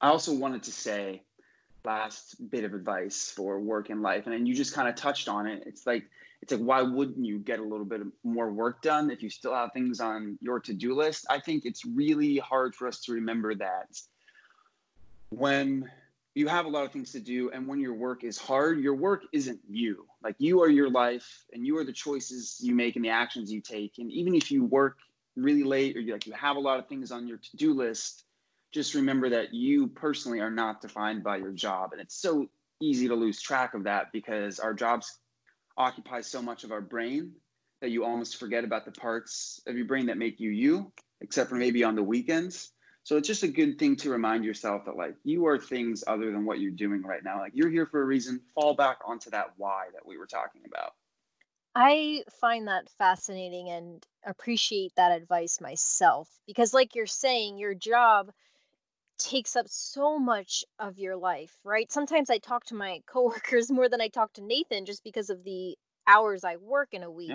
I 0.00 0.08
also 0.08 0.34
wanted 0.34 0.62
to 0.64 0.72
say, 0.72 1.22
last 1.84 2.50
bit 2.50 2.64
of 2.64 2.74
advice 2.74 3.30
for 3.34 3.60
work 3.60 3.90
and 3.90 4.02
life, 4.02 4.26
and 4.26 4.48
you 4.48 4.54
just 4.54 4.74
kind 4.74 4.88
of 4.88 4.94
touched 4.94 5.28
on 5.28 5.46
it. 5.46 5.62
It's 5.66 5.86
like 5.86 6.04
it's 6.40 6.52
like 6.52 6.60
why 6.60 6.82
wouldn't 6.82 7.24
you 7.24 7.38
get 7.38 7.58
a 7.58 7.62
little 7.62 7.84
bit 7.84 8.02
more 8.22 8.50
work 8.50 8.82
done 8.82 9.10
if 9.10 9.22
you 9.22 9.30
still 9.30 9.54
have 9.54 9.72
things 9.72 10.00
on 10.00 10.38
your 10.40 10.60
to-do 10.60 10.94
list? 10.94 11.26
I 11.30 11.40
think 11.40 11.64
it's 11.64 11.84
really 11.84 12.38
hard 12.38 12.74
for 12.74 12.86
us 12.86 13.00
to 13.04 13.12
remember 13.12 13.54
that 13.54 13.98
when 15.30 15.90
you 16.34 16.48
have 16.48 16.66
a 16.66 16.68
lot 16.68 16.84
of 16.84 16.92
things 16.92 17.12
to 17.12 17.20
do 17.20 17.50
and 17.50 17.66
when 17.66 17.80
your 17.80 17.94
work 17.94 18.24
is 18.24 18.36
hard 18.36 18.80
your 18.80 18.94
work 18.94 19.22
isn't 19.32 19.60
you. 19.68 20.06
Like 20.22 20.36
you 20.38 20.62
are 20.62 20.68
your 20.68 20.90
life 20.90 21.44
and 21.52 21.66
you 21.66 21.76
are 21.78 21.84
the 21.84 21.92
choices 21.92 22.58
you 22.60 22.74
make 22.74 22.96
and 22.96 23.04
the 23.04 23.10
actions 23.10 23.52
you 23.52 23.60
take. 23.60 23.94
And 23.98 24.10
even 24.10 24.34
if 24.34 24.50
you 24.50 24.64
work 24.64 24.98
really 25.36 25.64
late 25.64 25.96
or 25.96 26.00
you 26.00 26.12
like 26.12 26.26
you 26.26 26.32
have 26.32 26.56
a 26.56 26.60
lot 26.60 26.78
of 26.78 26.88
things 26.88 27.10
on 27.10 27.26
your 27.26 27.38
to-do 27.38 27.74
list 27.74 28.24
just 28.72 28.94
remember 28.94 29.30
that 29.30 29.54
you 29.54 29.86
personally 29.86 30.40
are 30.40 30.50
not 30.50 30.80
defined 30.80 31.22
by 31.22 31.36
your 31.36 31.52
job. 31.52 31.92
And 31.92 32.00
it's 32.00 32.16
so 32.16 32.48
easy 32.80 33.06
to 33.06 33.14
lose 33.14 33.40
track 33.40 33.72
of 33.74 33.84
that 33.84 34.10
because 34.12 34.58
our 34.58 34.74
jobs 34.74 35.20
occupy 35.76 36.20
so 36.20 36.42
much 36.42 36.64
of 36.64 36.72
our 36.72 36.80
brain 36.80 37.32
that 37.80 37.90
you 37.90 38.04
almost 38.04 38.36
forget 38.36 38.64
about 38.64 38.84
the 38.84 38.90
parts 38.90 39.60
of 39.68 39.76
your 39.76 39.86
brain 39.86 40.06
that 40.06 40.18
make 40.18 40.40
you 40.40 40.50
you 40.50 40.90
except 41.20 41.48
for 41.48 41.56
maybe 41.56 41.84
on 41.84 41.94
the 41.94 42.02
weekends 42.02 42.72
so 43.04 43.18
it's 43.18 43.28
just 43.28 43.42
a 43.42 43.48
good 43.48 43.78
thing 43.78 43.96
to 43.96 44.10
remind 44.10 44.46
yourself 44.46 44.86
that 44.86 44.96
like 44.96 45.14
you 45.24 45.46
are 45.46 45.58
things 45.58 46.04
other 46.06 46.32
than 46.32 46.46
what 46.46 46.58
you're 46.58 46.70
doing 46.70 47.02
right 47.02 47.22
now. 47.22 47.38
Like 47.38 47.52
you're 47.54 47.68
here 47.68 47.84
for 47.84 48.00
a 48.00 48.04
reason. 48.04 48.40
Fall 48.54 48.74
back 48.74 48.98
onto 49.06 49.28
that 49.30 49.52
why 49.58 49.88
that 49.92 50.06
we 50.06 50.16
were 50.16 50.26
talking 50.26 50.62
about. 50.66 50.94
I 51.74 52.22
find 52.40 52.68
that 52.68 52.88
fascinating 52.96 53.68
and 53.68 54.02
appreciate 54.24 54.92
that 54.96 55.12
advice 55.12 55.60
myself 55.60 56.30
because 56.46 56.72
like 56.72 56.94
you're 56.94 57.06
saying 57.06 57.58
your 57.58 57.74
job 57.74 58.30
takes 59.18 59.54
up 59.54 59.66
so 59.68 60.18
much 60.18 60.64
of 60.78 60.98
your 60.98 61.16
life, 61.16 61.54
right? 61.62 61.92
Sometimes 61.92 62.30
I 62.30 62.38
talk 62.38 62.64
to 62.66 62.74
my 62.74 63.02
coworkers 63.06 63.70
more 63.70 63.90
than 63.90 64.00
I 64.00 64.08
talk 64.08 64.32
to 64.34 64.42
Nathan 64.42 64.86
just 64.86 65.04
because 65.04 65.28
of 65.28 65.44
the 65.44 65.76
hours 66.06 66.42
I 66.42 66.56
work 66.56 66.88
in 66.92 67.02
a 67.02 67.10
week. 67.10 67.32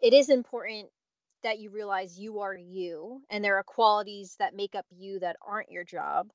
It 0.00 0.14
is 0.14 0.30
important 0.30 0.88
that 1.46 1.60
you 1.60 1.70
realize 1.70 2.18
you 2.18 2.40
are 2.40 2.56
you 2.56 3.22
and 3.30 3.44
there 3.44 3.56
are 3.56 3.62
qualities 3.62 4.34
that 4.40 4.56
make 4.56 4.74
up 4.74 4.84
you 4.90 5.20
that 5.20 5.36
aren't 5.46 5.70
your 5.70 5.84
job. 5.84 6.28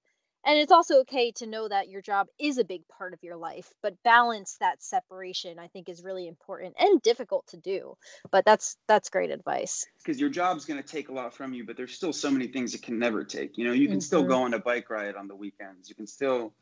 And 0.45 0.58
it's 0.58 0.71
also 0.71 1.02
okay 1.02 1.34
to 1.34 1.45
know 1.45 1.67
that 1.67 1.89
your 1.89 2.02
job 2.02 2.28
is 2.39 2.58
a 2.58 2.63
big 2.63 2.88
part 2.88 3.13
of 3.13 3.21
your 3.21 3.36
life, 3.36 3.74
but 3.84 4.02
balance 4.04 4.56
that 4.62 4.82
separation 4.82 5.60
I 5.60 5.67
think 5.67 5.89
is 5.89 6.02
really 6.02 6.28
important 6.28 6.76
and 6.80 7.02
difficult 7.02 7.45
to 7.47 7.58
do. 7.58 7.95
But 8.32 8.45
that's 8.45 8.78
that's 8.88 9.10
great 9.10 9.32
advice. 9.32 9.86
Because 9.97 10.19
your 10.19 10.30
job's 10.30 10.63
going 10.63 10.82
to 10.82 10.88
take 10.88 11.10
a 11.10 11.13
lot 11.13 11.34
from 11.34 11.54
you, 11.54 11.65
but 11.65 11.76
there's 11.76 11.93
still 11.93 12.13
so 12.13 12.32
many 12.32 12.47
things 12.47 12.74
it 12.74 12.82
can 12.82 12.97
never 12.97 13.26
take. 13.26 13.58
You 13.58 13.65
know, 13.65 13.74
you 13.74 13.88
can 13.88 13.97
mm-hmm. 13.97 14.02
still 14.02 14.24
go 14.24 14.41
on 14.43 14.54
a 14.54 14.60
bike 14.60 14.89
ride 14.89 15.15
on 15.15 15.28
the 15.28 15.36
weekends. 15.36 15.89
You 15.89 15.95
can 15.95 16.08
still 16.08 16.54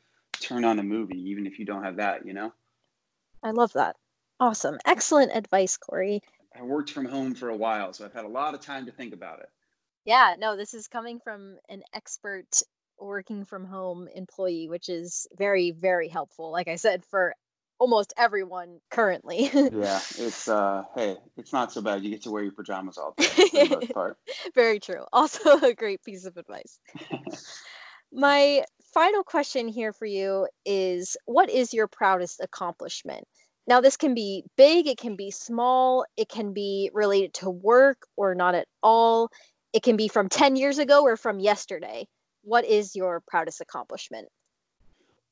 turn 0.41 0.65
on 0.65 0.79
a 0.79 0.83
movie 0.83 1.21
even 1.29 1.45
if 1.45 1.59
you 1.59 1.65
don't 1.65 1.83
have 1.83 1.97
that, 1.97 2.25
you 2.25 2.33
know? 2.33 2.51
I 3.43 3.51
love 3.51 3.73
that. 3.73 3.95
Awesome. 4.39 4.77
Excellent 4.85 5.31
advice, 5.35 5.77
Corey. 5.77 6.21
I 6.57 6.63
worked 6.63 6.91
from 6.91 7.05
home 7.05 7.35
for 7.35 7.49
a 7.49 7.55
while, 7.55 7.93
so 7.93 8.05
I've 8.05 8.13
had 8.13 8.25
a 8.25 8.29
lot 8.29 8.53
of 8.53 8.61
time 8.61 8.85
to 8.87 8.91
think 8.91 9.13
about 9.13 9.39
it. 9.39 9.49
Yeah, 10.05 10.35
no, 10.39 10.55
this 10.55 10.73
is 10.73 10.87
coming 10.87 11.19
from 11.19 11.57
an 11.69 11.83
expert 11.93 12.61
working 12.99 13.45
from 13.45 13.65
home 13.65 14.07
employee, 14.13 14.67
which 14.67 14.89
is 14.89 15.27
very, 15.37 15.71
very 15.71 16.07
helpful. 16.07 16.51
Like 16.51 16.67
I 16.67 16.75
said, 16.75 17.05
for 17.05 17.35
almost 17.79 18.13
everyone 18.17 18.79
currently. 18.89 19.49
yeah, 19.53 19.99
it's 20.17 20.47
uh 20.47 20.83
hey, 20.95 21.17
it's 21.37 21.53
not 21.53 21.71
so 21.71 21.81
bad. 21.81 22.03
You 22.03 22.09
get 22.11 22.23
to 22.23 22.31
wear 22.31 22.43
your 22.43 22.51
pajamas 22.51 22.97
all 22.97 23.13
day 23.17 23.25
for 23.25 23.65
the 23.65 23.69
most 23.69 23.93
part. 23.93 24.17
Very 24.55 24.79
true. 24.79 25.05
Also 25.13 25.59
a 25.63 25.73
great 25.73 26.03
piece 26.03 26.25
of 26.25 26.37
advice. 26.37 26.79
My 28.11 28.63
final 28.93 29.23
question 29.23 29.67
here 29.67 29.93
for 29.93 30.05
you 30.05 30.47
is 30.65 31.15
what 31.25 31.49
is 31.49 31.73
your 31.73 31.87
proudest 31.87 32.41
accomplishment? 32.41 33.27
Now, 33.69 33.81
this 33.81 33.97
can 33.97 34.15
be 34.15 34.43
big, 34.57 34.87
it 34.87 34.97
can 34.97 35.15
be 35.15 35.29
small, 35.29 36.03
it 36.17 36.27
can 36.27 36.53
be 36.53 36.89
related 36.91 37.35
to 37.35 37.51
work 37.51 38.07
or 38.17 38.33
not 38.33 38.55
at 38.55 38.67
all. 38.81 39.29
It 39.73 39.83
can 39.83 39.95
be 39.95 40.07
from 40.07 40.27
10 40.27 40.55
years 40.55 40.79
ago 40.79 41.03
or 41.03 41.15
from 41.15 41.39
yesterday. 41.39 42.07
What 42.41 42.65
is 42.65 42.95
your 42.95 43.21
proudest 43.27 43.61
accomplishment? 43.61 44.27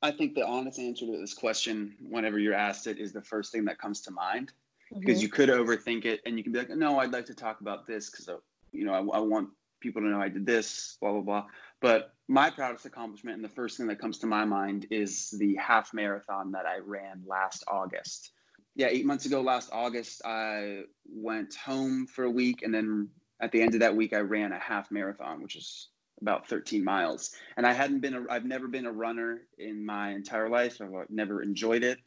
I 0.03 0.11
think 0.11 0.35
the 0.35 0.45
honest 0.45 0.77
answer 0.77 1.07
to 1.07 1.17
this 1.17 1.33
question, 1.33 1.95
whenever 1.99 2.37
you're 2.37 2.53
asked 2.53 2.85
it, 2.85 2.99
is 2.99 3.11
the 3.11 3.23
first 3.23 3.51
thing 3.51 3.65
that 3.65 3.79
comes 3.79 4.01
to 4.01 4.11
mind. 4.11 4.51
Because 4.93 5.17
mm-hmm. 5.17 5.23
you 5.23 5.29
could 5.29 5.49
overthink 5.49 6.05
it 6.05 6.21
and 6.27 6.37
you 6.37 6.43
can 6.43 6.53
be 6.53 6.59
like, 6.59 6.69
no, 6.69 6.99
I'd 6.99 7.11
like 7.11 7.25
to 7.25 7.33
talk 7.33 7.61
about 7.61 7.87
this 7.87 8.11
because, 8.11 8.29
uh, 8.29 8.37
you 8.71 8.85
know, 8.85 8.93
I, 8.93 9.17
I 9.17 9.19
want 9.19 9.49
people 9.79 10.01
to 10.01 10.07
know 10.07 10.21
I 10.21 10.29
did 10.29 10.45
this, 10.45 10.97
blah, 11.01 11.11
blah, 11.11 11.21
blah. 11.21 11.45
But 11.81 12.13
my 12.27 12.49
proudest 12.49 12.85
accomplishment 12.85 13.35
and 13.35 13.43
the 13.43 13.49
first 13.49 13.77
thing 13.77 13.87
that 13.87 13.99
comes 13.99 14.17
to 14.19 14.27
my 14.27 14.45
mind 14.45 14.87
is 14.91 15.29
the 15.31 15.55
half 15.55 15.93
marathon 15.93 16.51
that 16.51 16.65
I 16.65 16.79
ran 16.79 17.23
last 17.25 17.63
August. 17.67 18.31
Yeah, 18.75 18.87
eight 18.89 19.05
months 19.05 19.25
ago, 19.25 19.41
last 19.41 19.69
August, 19.71 20.21
I 20.25 20.81
went 21.05 21.55
home 21.55 22.07
for 22.07 22.25
a 22.25 22.29
week. 22.29 22.61
And 22.63 22.73
then 22.73 23.09
at 23.41 23.51
the 23.51 23.61
end 23.61 23.73
of 23.73 23.79
that 23.79 23.95
week, 23.95 24.13
I 24.13 24.19
ran 24.19 24.51
a 24.51 24.59
half 24.59 24.91
marathon, 24.91 25.41
which 25.41 25.55
is 25.55 25.89
about 26.21 26.47
13 26.47 26.83
miles. 26.83 27.31
And 27.57 27.65
I 27.65 27.73
hadn't 27.73 27.99
been, 27.99 28.15
a, 28.15 28.23
I've 28.29 28.45
never 28.45 28.67
been 28.67 28.85
a 28.85 28.91
runner 28.91 29.41
in 29.57 29.85
my 29.85 30.11
entire 30.11 30.49
life. 30.49 30.81
I've 30.81 30.91
never 31.09 31.41
enjoyed 31.41 31.83
it. 31.83 31.99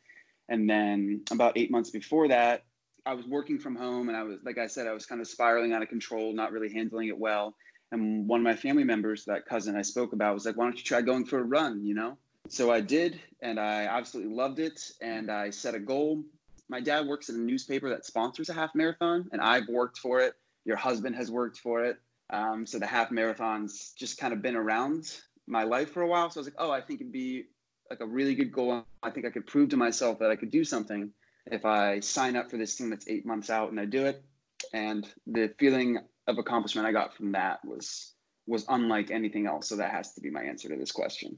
And 0.48 0.68
then 0.68 1.22
about 1.30 1.56
eight 1.56 1.70
months 1.70 1.90
before 1.90 2.28
that, 2.28 2.64
I 3.06 3.14
was 3.14 3.26
working 3.26 3.58
from 3.58 3.76
home 3.76 4.08
and 4.08 4.16
I 4.16 4.22
was, 4.22 4.38
like 4.44 4.58
I 4.58 4.66
said, 4.66 4.86
I 4.86 4.92
was 4.92 5.06
kind 5.06 5.20
of 5.20 5.28
spiraling 5.28 5.72
out 5.72 5.82
of 5.82 5.88
control, 5.88 6.32
not 6.32 6.52
really 6.52 6.72
handling 6.72 7.08
it 7.08 7.18
well. 7.18 7.54
And 7.92 8.28
one 8.28 8.40
of 8.40 8.44
my 8.44 8.54
family 8.54 8.84
members, 8.84 9.24
that 9.24 9.46
cousin 9.46 9.76
I 9.76 9.82
spoke 9.82 10.12
about, 10.12 10.34
was 10.34 10.46
like, 10.46 10.56
why 10.56 10.64
don't 10.64 10.76
you 10.76 10.84
try 10.84 11.00
going 11.00 11.24
for 11.24 11.40
a 11.40 11.42
run, 11.42 11.84
you 11.84 11.94
know? 11.94 12.16
So 12.48 12.70
I 12.70 12.80
did, 12.80 13.20
and 13.42 13.58
I 13.58 13.84
absolutely 13.84 14.34
loved 14.34 14.60
it. 14.60 14.92
And 15.00 15.30
I 15.30 15.50
set 15.50 15.74
a 15.74 15.80
goal. 15.80 16.22
My 16.68 16.80
dad 16.80 17.06
works 17.06 17.28
at 17.28 17.34
a 17.34 17.40
newspaper 17.40 17.88
that 17.88 18.06
sponsors 18.06 18.48
a 18.48 18.52
half 18.52 18.74
marathon, 18.74 19.28
and 19.32 19.40
I've 19.40 19.68
worked 19.68 19.98
for 19.98 20.20
it. 20.20 20.34
Your 20.64 20.76
husband 20.76 21.16
has 21.16 21.30
worked 21.30 21.58
for 21.58 21.84
it. 21.84 21.98
Um, 22.30 22.64
so 22.64 22.78
the 22.78 22.86
half 22.86 23.10
marathons 23.10 23.94
just 23.96 24.18
kind 24.18 24.32
of 24.32 24.40
been 24.40 24.54
around 24.54 25.20
my 25.48 25.64
life 25.64 25.90
for 25.90 26.02
a 26.02 26.06
while. 26.06 26.30
So 26.30 26.38
I 26.38 26.40
was 26.42 26.46
like, 26.46 26.54
oh, 26.58 26.70
I 26.70 26.80
think 26.80 27.00
it'd 27.00 27.12
be 27.12 27.46
like 27.90 28.00
a 28.00 28.06
really 28.06 28.36
good 28.36 28.52
goal. 28.52 28.84
I 29.02 29.10
think 29.10 29.26
I 29.26 29.30
could 29.30 29.48
prove 29.48 29.68
to 29.70 29.76
myself 29.76 30.20
that 30.20 30.30
I 30.30 30.36
could 30.36 30.50
do 30.50 30.62
something 30.62 31.10
if 31.50 31.64
I 31.64 32.00
sign 32.00 32.36
up 32.36 32.50
for 32.50 32.56
this 32.56 32.76
thing 32.76 32.90
that's 32.90 33.08
eight 33.08 33.26
months 33.26 33.50
out 33.50 33.70
and 33.70 33.80
I 33.80 33.84
do 33.84 34.06
it. 34.06 34.22
And 34.72 35.06
the 35.26 35.52
feeling 35.58 35.98
of 36.26 36.38
accomplishment 36.38 36.86
I 36.86 36.92
got 36.92 37.14
from 37.14 37.32
that 37.32 37.64
was 37.64 38.12
was 38.46 38.64
unlike 38.68 39.10
anything 39.10 39.46
else. 39.46 39.68
So 39.68 39.76
that 39.76 39.90
has 39.90 40.12
to 40.14 40.20
be 40.20 40.30
my 40.30 40.42
answer 40.42 40.68
to 40.68 40.76
this 40.76 40.92
question. 40.92 41.36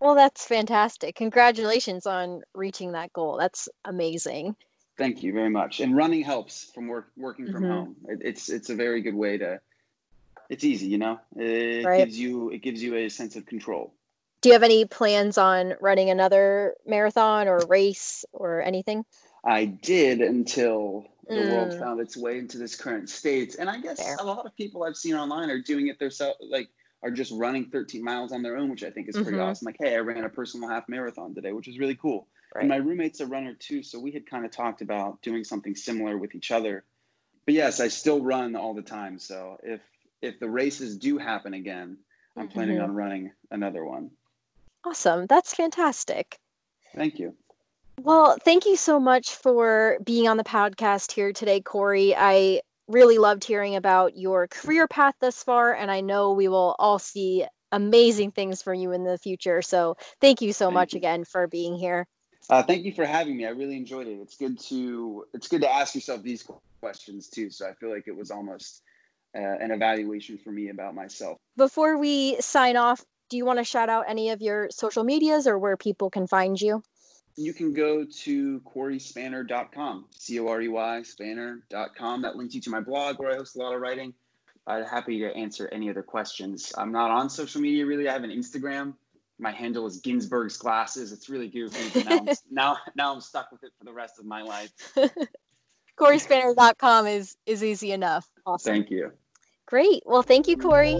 Well, 0.00 0.14
that's 0.14 0.44
fantastic. 0.46 1.14
Congratulations 1.14 2.06
on 2.06 2.42
reaching 2.54 2.92
that 2.92 3.12
goal. 3.12 3.36
That's 3.38 3.68
amazing. 3.84 4.56
Thank 4.98 5.22
you 5.22 5.32
very 5.32 5.48
much. 5.48 5.80
And 5.80 5.96
running 5.96 6.22
helps 6.22 6.70
from 6.74 6.88
work 6.88 7.08
working 7.16 7.46
from 7.46 7.62
mm-hmm. 7.62 7.72
home. 7.72 7.96
It, 8.08 8.18
it's 8.22 8.48
it's 8.48 8.70
a 8.70 8.74
very 8.74 9.00
good 9.00 9.14
way 9.14 9.38
to. 9.38 9.60
It's 10.50 10.64
easy, 10.64 10.86
you 10.86 10.98
know. 10.98 11.18
It 11.36 11.84
right. 11.84 11.98
gives 11.98 12.18
you 12.18 12.50
it 12.50 12.62
gives 12.62 12.82
you 12.82 12.96
a 12.96 13.08
sense 13.08 13.36
of 13.36 13.46
control. 13.46 13.94
Do 14.42 14.48
you 14.48 14.54
have 14.54 14.64
any 14.64 14.84
plans 14.84 15.38
on 15.38 15.74
running 15.80 16.10
another 16.10 16.74
marathon 16.84 17.46
or 17.46 17.60
race 17.68 18.24
or 18.32 18.60
anything? 18.60 19.04
I 19.44 19.64
did 19.64 20.20
until 20.20 21.06
the 21.28 21.34
mm. 21.34 21.52
world 21.52 21.78
found 21.78 22.00
its 22.00 22.16
way 22.16 22.38
into 22.38 22.58
this 22.58 22.76
current 22.76 23.08
state. 23.08 23.56
And 23.58 23.68
I 23.68 23.80
guess 23.80 24.02
Fair. 24.02 24.16
a 24.20 24.24
lot 24.24 24.46
of 24.46 24.54
people 24.56 24.84
I've 24.84 24.96
seen 24.96 25.14
online 25.14 25.50
are 25.50 25.60
doing 25.60 25.88
it 25.88 25.98
themselves, 25.98 26.38
like 26.40 26.68
are 27.02 27.10
just 27.10 27.32
running 27.32 27.66
13 27.66 28.02
miles 28.02 28.32
on 28.32 28.42
their 28.42 28.56
own, 28.56 28.70
which 28.70 28.84
I 28.84 28.90
think 28.90 29.08
is 29.08 29.16
pretty 29.16 29.32
mm-hmm. 29.32 29.40
awesome. 29.40 29.66
Like, 29.66 29.76
hey, 29.80 29.96
I 29.96 29.98
ran 29.98 30.24
a 30.24 30.28
personal 30.28 30.68
half 30.68 30.88
marathon 30.88 31.34
today, 31.34 31.52
which 31.52 31.68
is 31.68 31.78
really 31.78 31.96
cool. 31.96 32.28
Right. 32.54 32.62
And 32.62 32.68
my 32.68 32.76
roommate's 32.76 33.20
a 33.20 33.26
runner 33.26 33.54
too, 33.54 33.82
so 33.82 33.98
we 33.98 34.12
had 34.12 34.26
kind 34.26 34.44
of 34.44 34.50
talked 34.50 34.82
about 34.82 35.20
doing 35.22 35.42
something 35.42 35.74
similar 35.74 36.18
with 36.18 36.34
each 36.34 36.50
other. 36.50 36.84
But 37.44 37.54
yes, 37.54 37.80
I 37.80 37.88
still 37.88 38.22
run 38.22 38.54
all 38.54 38.74
the 38.74 38.82
time. 38.82 39.18
So 39.18 39.58
if 39.62 39.80
if 40.20 40.38
the 40.38 40.48
races 40.48 40.96
do 40.96 41.18
happen 41.18 41.54
again, 41.54 41.98
I'm 42.36 42.44
mm-hmm. 42.44 42.52
planning 42.52 42.80
on 42.80 42.94
running 42.94 43.32
another 43.50 43.84
one. 43.84 44.10
Awesome. 44.84 45.26
That's 45.26 45.54
fantastic. 45.54 46.38
Thank 46.94 47.18
you. 47.18 47.34
Well, 48.04 48.36
thank 48.44 48.66
you 48.66 48.74
so 48.74 48.98
much 48.98 49.36
for 49.36 49.98
being 50.02 50.26
on 50.26 50.36
the 50.36 50.42
podcast 50.42 51.12
here 51.12 51.32
today, 51.32 51.60
Corey. 51.60 52.16
I 52.16 52.60
really 52.88 53.16
loved 53.18 53.44
hearing 53.44 53.76
about 53.76 54.16
your 54.16 54.48
career 54.48 54.88
path 54.88 55.14
thus 55.20 55.44
far, 55.44 55.72
and 55.72 55.88
I 55.88 56.00
know 56.00 56.32
we 56.32 56.48
will 56.48 56.74
all 56.80 56.98
see 56.98 57.44
amazing 57.70 58.32
things 58.32 58.60
for 58.60 58.74
you 58.74 58.90
in 58.90 59.04
the 59.04 59.18
future. 59.18 59.62
So, 59.62 59.96
thank 60.20 60.42
you 60.42 60.52
so 60.52 60.66
thank 60.66 60.74
much 60.74 60.94
you. 60.94 60.98
again 60.98 61.24
for 61.24 61.46
being 61.46 61.76
here. 61.76 62.08
Uh, 62.50 62.60
thank 62.64 62.84
you 62.84 62.92
for 62.92 63.06
having 63.06 63.36
me. 63.36 63.46
I 63.46 63.50
really 63.50 63.76
enjoyed 63.76 64.08
it. 64.08 64.18
It's 64.20 64.36
good 64.36 64.58
to 64.62 65.24
it's 65.32 65.46
good 65.46 65.60
to 65.60 65.72
ask 65.72 65.94
yourself 65.94 66.24
these 66.24 66.44
questions 66.80 67.28
too. 67.28 67.50
So 67.50 67.68
I 67.68 67.74
feel 67.74 67.90
like 67.90 68.08
it 68.08 68.16
was 68.16 68.32
almost 68.32 68.82
uh, 69.36 69.38
an 69.40 69.70
evaluation 69.70 70.38
for 70.38 70.50
me 70.50 70.70
about 70.70 70.96
myself. 70.96 71.38
Before 71.56 71.96
we 71.98 72.40
sign 72.40 72.76
off, 72.76 73.04
do 73.30 73.36
you 73.36 73.44
want 73.44 73.60
to 73.60 73.64
shout 73.64 73.88
out 73.88 74.06
any 74.08 74.30
of 74.30 74.42
your 74.42 74.70
social 74.72 75.04
medias 75.04 75.46
or 75.46 75.56
where 75.56 75.76
people 75.76 76.10
can 76.10 76.26
find 76.26 76.60
you? 76.60 76.82
You 77.36 77.52
can 77.52 77.72
go 77.72 78.04
to 78.04 78.60
coreyspanner.com, 78.60 80.06
C 80.16 80.38
O 80.40 80.48
R 80.48 80.62
E 80.62 80.68
Y 80.68 81.02
spanner.com. 81.02 82.22
That 82.22 82.36
links 82.36 82.54
you 82.54 82.60
to 82.62 82.70
my 82.70 82.80
blog 82.80 83.18
where 83.18 83.30
I 83.30 83.36
host 83.36 83.56
a 83.56 83.58
lot 83.58 83.74
of 83.74 83.80
writing. 83.80 84.14
I'm 84.66 84.84
happy 84.84 85.18
to 85.20 85.34
answer 85.34 85.68
any 85.72 85.90
other 85.90 86.02
questions. 86.02 86.72
I'm 86.76 86.92
not 86.92 87.10
on 87.10 87.28
social 87.28 87.60
media 87.60 87.84
really. 87.84 88.08
I 88.08 88.12
have 88.12 88.24
an 88.24 88.30
Instagram. 88.30 88.94
My 89.38 89.50
handle 89.50 89.86
is 89.86 89.98
Ginsburg's 89.98 90.56
Glasses. 90.56 91.10
It's 91.10 91.28
really 91.28 91.48
goofy. 91.48 92.04
Now 92.04 92.18
I'm, 92.18 92.28
now, 92.50 92.76
now 92.94 93.14
I'm 93.14 93.20
stuck 93.20 93.50
with 93.50 93.64
it 93.64 93.72
for 93.76 93.84
the 93.84 93.92
rest 93.92 94.18
of 94.18 94.24
my 94.24 94.42
life. 94.42 94.70
CoreySpanner.com 95.98 97.06
is 97.06 97.36
is 97.46 97.62
easy 97.62 97.92
enough. 97.92 98.30
Awesome. 98.46 98.72
Thank 98.72 98.90
you. 98.90 99.12
Great. 99.66 100.02
Well, 100.06 100.22
thank 100.22 100.48
you, 100.48 100.56
Corey. 100.56 100.98